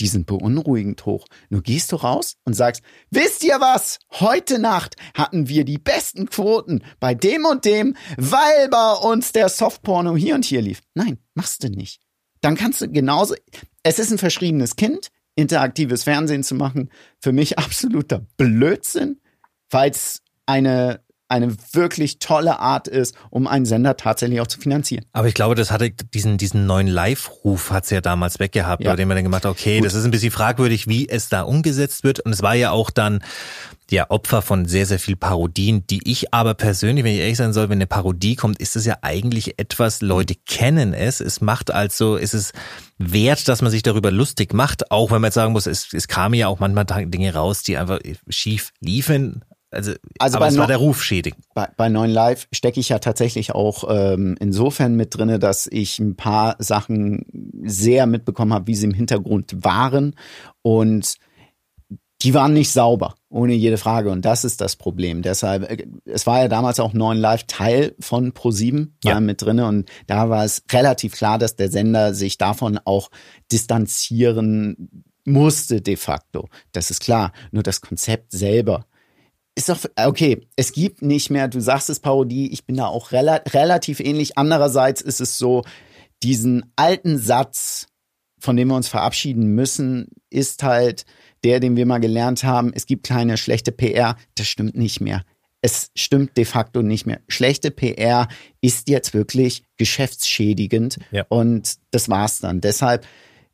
[0.00, 1.26] die sind beunruhigend hoch.
[1.50, 3.98] Nur gehst du raus und sagst, wisst ihr was?
[4.12, 9.48] Heute Nacht hatten wir die besten Quoten bei dem und dem, weil bei uns der
[9.48, 10.80] Softporno hier und hier lief.
[10.94, 12.00] Nein, machst du nicht.
[12.40, 13.34] Dann kannst du genauso,
[13.82, 16.90] es ist ein verschriebenes Kind, interaktives Fernsehen zu machen.
[17.20, 19.20] Für mich absoluter Blödsinn,
[19.70, 25.04] weil es eine eine wirklich tolle Art ist, um einen Sender tatsächlich auch zu finanzieren.
[25.12, 28.90] Aber ich glaube, das hatte diesen, diesen neuen Live-Ruf hat es ja damals weggehabt, ja.
[28.90, 29.86] bei dem man dann gemacht hat, okay, Gut.
[29.86, 32.20] das ist ein bisschen fragwürdig, wie es da umgesetzt wird.
[32.20, 33.20] Und es war ja auch dann
[33.90, 37.52] ja Opfer von sehr, sehr viel Parodien, die ich aber persönlich, wenn ich ehrlich sein
[37.52, 41.20] soll, wenn eine Parodie kommt, ist es ja eigentlich etwas, Leute kennen es.
[41.20, 42.52] Es macht also, ist es
[42.98, 46.08] wert, dass man sich darüber lustig macht, auch wenn man jetzt sagen muss, es, es
[46.08, 47.98] kamen ja auch manchmal Dinge raus, die einfach
[48.28, 49.44] schief liefen,
[49.74, 51.34] also, also aber es war der Ruf schädig.
[51.54, 55.98] Bei, bei Neuen Live stecke ich ja tatsächlich auch ähm, insofern mit drinne, dass ich
[55.98, 57.26] ein paar Sachen
[57.64, 60.14] sehr mitbekommen habe, wie sie im Hintergrund waren
[60.62, 61.16] und
[62.22, 64.10] die waren nicht sauber, ohne jede Frage.
[64.10, 65.20] Und das ist das Problem.
[65.20, 69.20] Deshalb, äh, es war ja damals auch Neuen Live Teil von Pro7 ja.
[69.20, 73.10] mit drinne und da war es relativ klar, dass der Sender sich davon auch
[73.52, 76.48] distanzieren musste de facto.
[76.72, 77.32] Das ist klar.
[77.50, 78.86] Nur das Konzept selber
[79.56, 83.12] ist doch, okay, es gibt nicht mehr, du sagst es Parodie, ich bin da auch
[83.12, 84.36] rela relativ ähnlich.
[84.36, 85.62] Andererseits ist es so,
[86.22, 87.86] diesen alten Satz,
[88.40, 91.04] von dem wir uns verabschieden müssen, ist halt
[91.44, 95.24] der, den wir mal gelernt haben, es gibt keine schlechte PR, das stimmt nicht mehr.
[95.60, 97.20] Es stimmt de facto nicht mehr.
[97.28, 98.28] Schlechte PR
[98.60, 101.24] ist jetzt wirklich geschäftsschädigend ja.
[101.28, 102.60] und das war's dann.
[102.60, 103.06] Deshalb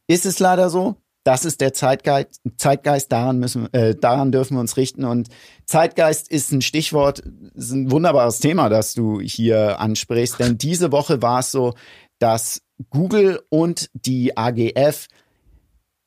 [0.07, 4.61] ist es leider so, das ist der Zeitgeist, Zeitgeist daran müssen, äh, daran dürfen wir
[4.61, 5.05] uns richten.
[5.05, 5.29] Und
[5.66, 7.23] Zeitgeist ist ein Stichwort,
[7.55, 10.39] ist ein wunderbares Thema, das du hier ansprichst.
[10.39, 11.75] Denn diese Woche war es so,
[12.18, 15.09] dass Google und die AGF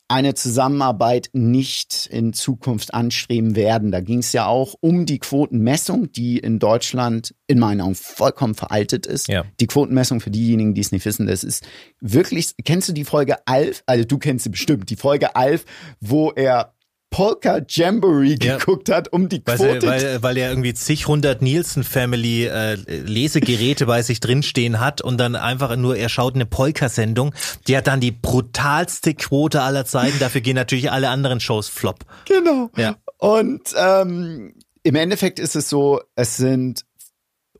[0.08, 3.90] eine Zusammenarbeit nicht in Zukunft anstreben werden.
[3.90, 8.54] Da ging es ja auch um die Quotenmessung, die in Deutschland in meinen Augen vollkommen
[8.54, 9.28] veraltet ist.
[9.28, 9.44] Ja.
[9.60, 11.66] Die Quotenmessung für diejenigen, die es nicht wissen, das ist
[12.00, 13.82] wirklich, kennst du die Folge Alf?
[13.86, 15.64] Also du kennst sie bestimmt, die Folge Alf,
[16.00, 16.73] wo er
[17.14, 18.56] Polka Jamboree ja.
[18.56, 19.86] geguckt hat, um die Quote.
[19.86, 25.00] Weil, weil, weil er irgendwie zig hundert Nielsen Family äh, Lesegeräte bei sich drinstehen hat
[25.00, 27.32] und dann einfach nur, er schaut eine Polka-Sendung,
[27.68, 30.18] die hat dann die brutalste Quote aller Zeiten.
[30.18, 32.04] Dafür gehen natürlich alle anderen Shows flop.
[32.26, 32.70] Genau.
[32.76, 32.96] Ja.
[33.18, 36.84] Und ähm, im Endeffekt ist es so, es sind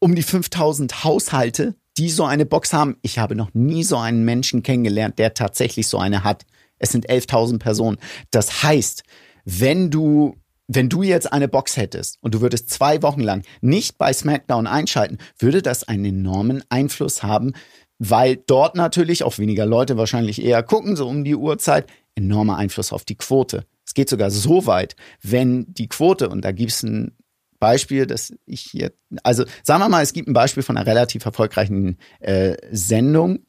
[0.01, 2.97] um die 5000 Haushalte, die so eine Box haben.
[3.03, 6.45] Ich habe noch nie so einen Menschen kennengelernt, der tatsächlich so eine hat.
[6.81, 7.99] Es sind 11.000 Personen.
[8.33, 9.05] Das heißt,
[9.45, 10.37] wenn du
[10.67, 14.67] wenn du jetzt eine Box hättest und du würdest zwei Wochen lang nicht bei SmackDown
[14.67, 17.53] einschalten, würde das einen enormen Einfluss haben,
[17.99, 22.93] weil dort natürlich auch weniger Leute wahrscheinlich eher gucken, so um die Uhrzeit, enormer Einfluss
[22.93, 23.67] auf die Quote.
[23.87, 27.13] Es geht sogar so weit, wenn die Quote, und da gibt es ein
[27.59, 28.93] Beispiel, dass ich hier,
[29.23, 33.41] also sagen wir mal, es gibt ein Beispiel von einer relativ erfolgreichen äh, Sendung,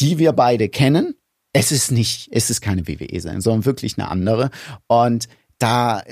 [0.00, 1.14] die wir beide kennen,
[1.52, 4.50] es ist nicht, es ist keine WWE-Sendung, sondern wirklich eine andere.
[4.86, 5.28] Und
[5.58, 6.02] da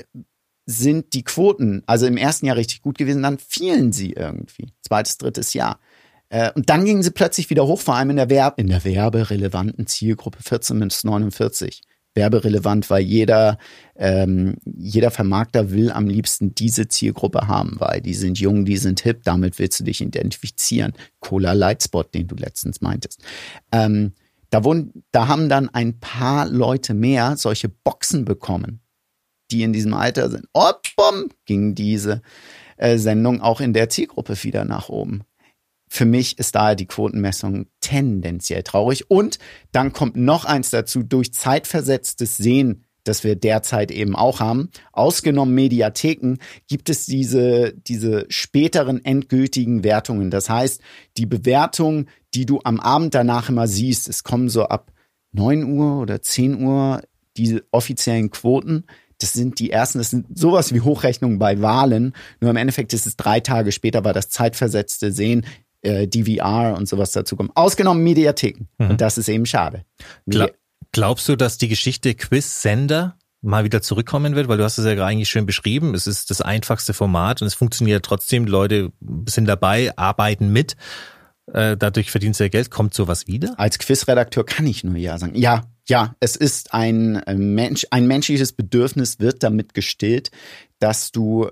[0.65, 4.71] sind die Quoten, also im ersten Jahr richtig gut gewesen, dann fielen sie irgendwie.
[4.81, 5.79] Zweites, drittes Jahr.
[6.29, 8.83] Äh, und dann gingen sie plötzlich wieder hoch, vor allem in der, Werb in der
[8.83, 11.81] werberelevanten Zielgruppe 14 bis 49.
[12.13, 13.57] Werberelevant, weil jeder,
[13.95, 18.99] ähm, jeder Vermarkter will am liebsten diese Zielgruppe haben, weil die sind jung, die sind
[19.01, 20.93] hip, damit willst du dich identifizieren.
[21.19, 23.23] Cola Lightspot, den du letztens meintest.
[23.71, 24.13] Ähm,
[24.51, 28.81] da, wurden, da haben dann ein paar Leute mehr solche Boxen bekommen,
[29.49, 30.45] die in diesem Alter sind.
[30.53, 32.21] Oh, bumm, ging diese
[32.77, 35.23] äh, Sendung auch in der Zielgruppe wieder nach oben.
[35.89, 39.09] Für mich ist daher die Quotenmessung tendenziell traurig.
[39.09, 39.39] Und
[39.71, 44.69] dann kommt noch eins dazu, durch zeitversetztes Sehen das wir derzeit eben auch haben.
[44.91, 46.37] Ausgenommen Mediatheken
[46.67, 50.29] gibt es diese, diese späteren endgültigen Wertungen.
[50.29, 50.81] Das heißt,
[51.17, 54.91] die Bewertung, die du am Abend danach immer siehst, es kommen so ab
[55.33, 57.01] 9 Uhr oder 10 Uhr
[57.37, 58.85] diese offiziellen Quoten.
[59.19, 62.13] Das sind die ersten, das sind sowas wie Hochrechnungen bei Wahlen.
[62.39, 65.45] Nur im Endeffekt ist es drei Tage später, weil das zeitversetzte Sehen,
[65.81, 67.55] äh, DVR und sowas dazu kommt.
[67.55, 68.67] Ausgenommen Mediatheken.
[68.77, 68.91] Mhm.
[68.91, 69.85] Und das ist eben schade.
[70.27, 70.49] Gla
[70.91, 74.47] glaubst du, dass die Geschichte Quiz-Sender mal wieder zurückkommen wird?
[74.47, 75.95] Weil du hast es ja eigentlich schön beschrieben.
[75.95, 78.45] Es ist das einfachste Format und es funktioniert trotzdem.
[78.45, 78.91] Die Leute
[79.27, 80.75] sind dabei, arbeiten mit.
[81.47, 82.71] Äh, dadurch verdienst du ja Geld.
[82.71, 83.59] Kommt sowas wieder?
[83.59, 85.35] Als Quizredakteur kann ich nur ja sagen.
[85.35, 90.31] Ja, ja, es ist ein äh, Mensch, ein menschliches Bedürfnis wird damit gestillt,
[90.79, 91.49] dass du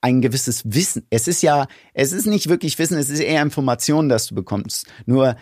[0.00, 1.06] ein gewisses Wissen.
[1.10, 4.86] Es ist ja, es ist nicht wirklich Wissen, es ist eher Information, das du bekommst.
[5.06, 5.36] Nur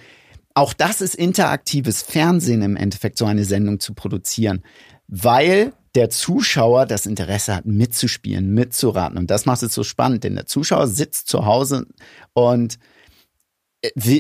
[0.54, 4.62] auch das ist interaktives Fernsehen im Endeffekt, so eine Sendung zu produzieren,
[5.06, 9.18] weil der Zuschauer das Interesse hat, mitzuspielen, mitzuraten.
[9.18, 11.86] Und das macht es so spannend, denn der Zuschauer sitzt zu Hause
[12.32, 12.78] und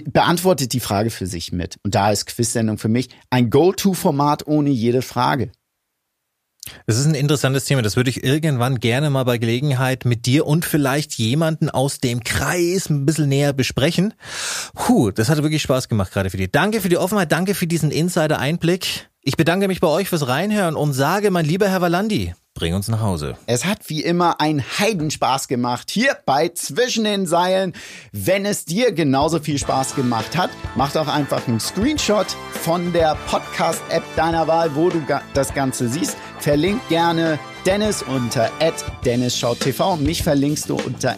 [0.06, 1.76] beantwortet die Frage für sich mit.
[1.82, 5.50] Und da ist Quiz-Sendung für mich ein Go-To-Format ohne jede Frage.
[6.86, 7.82] Das ist ein interessantes Thema.
[7.82, 12.24] Das würde ich irgendwann gerne mal bei Gelegenheit mit dir und vielleicht jemanden aus dem
[12.24, 14.14] Kreis ein bisschen näher besprechen.
[14.74, 16.50] Puh, das hat wirklich Spaß gemacht gerade für dich.
[16.50, 19.08] Danke für die Offenheit, danke für diesen Insider-Einblick.
[19.22, 22.88] Ich bedanke mich bei euch fürs Reinhören und sage, mein lieber Herr Valandi, Bring uns
[22.88, 23.36] nach Hause.
[23.46, 27.74] Es hat wie immer einen Heidenspaß gemacht hier bei Zwischen den Seilen.
[28.12, 32.28] Wenn es dir genauso viel Spaß gemacht hat, mach doch einfach einen Screenshot
[32.62, 35.02] von der Podcast-App deiner Wahl, wo du
[35.34, 36.16] das Ganze siehst.
[36.38, 38.50] Verlink gerne Dennis unter
[39.04, 39.96] @dennisschautv.
[39.98, 41.16] Mich verlinkst du unter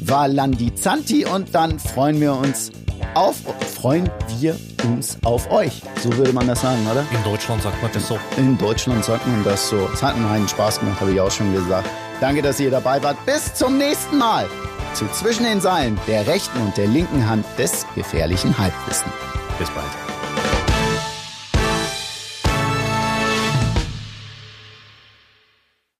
[0.00, 2.72] @valandizanti und dann freuen wir uns
[3.14, 3.36] auf,
[3.74, 5.82] freuen wir uns auf euch.
[6.02, 7.04] So würde man das sagen, oder?
[7.12, 8.18] In Deutschland sagt man das so.
[8.36, 9.88] In Deutschland sagt man das so.
[9.92, 11.88] Es hat einen Spaß gemacht, habe ich auch schon gesagt.
[12.20, 13.24] Danke, dass ihr dabei wart.
[13.26, 14.46] Bis zum nächsten Mal
[14.94, 19.10] zu Zwischen den Seilen, der rechten und der linken Hand des gefährlichen Halbwissen.
[19.58, 20.07] Bis bald.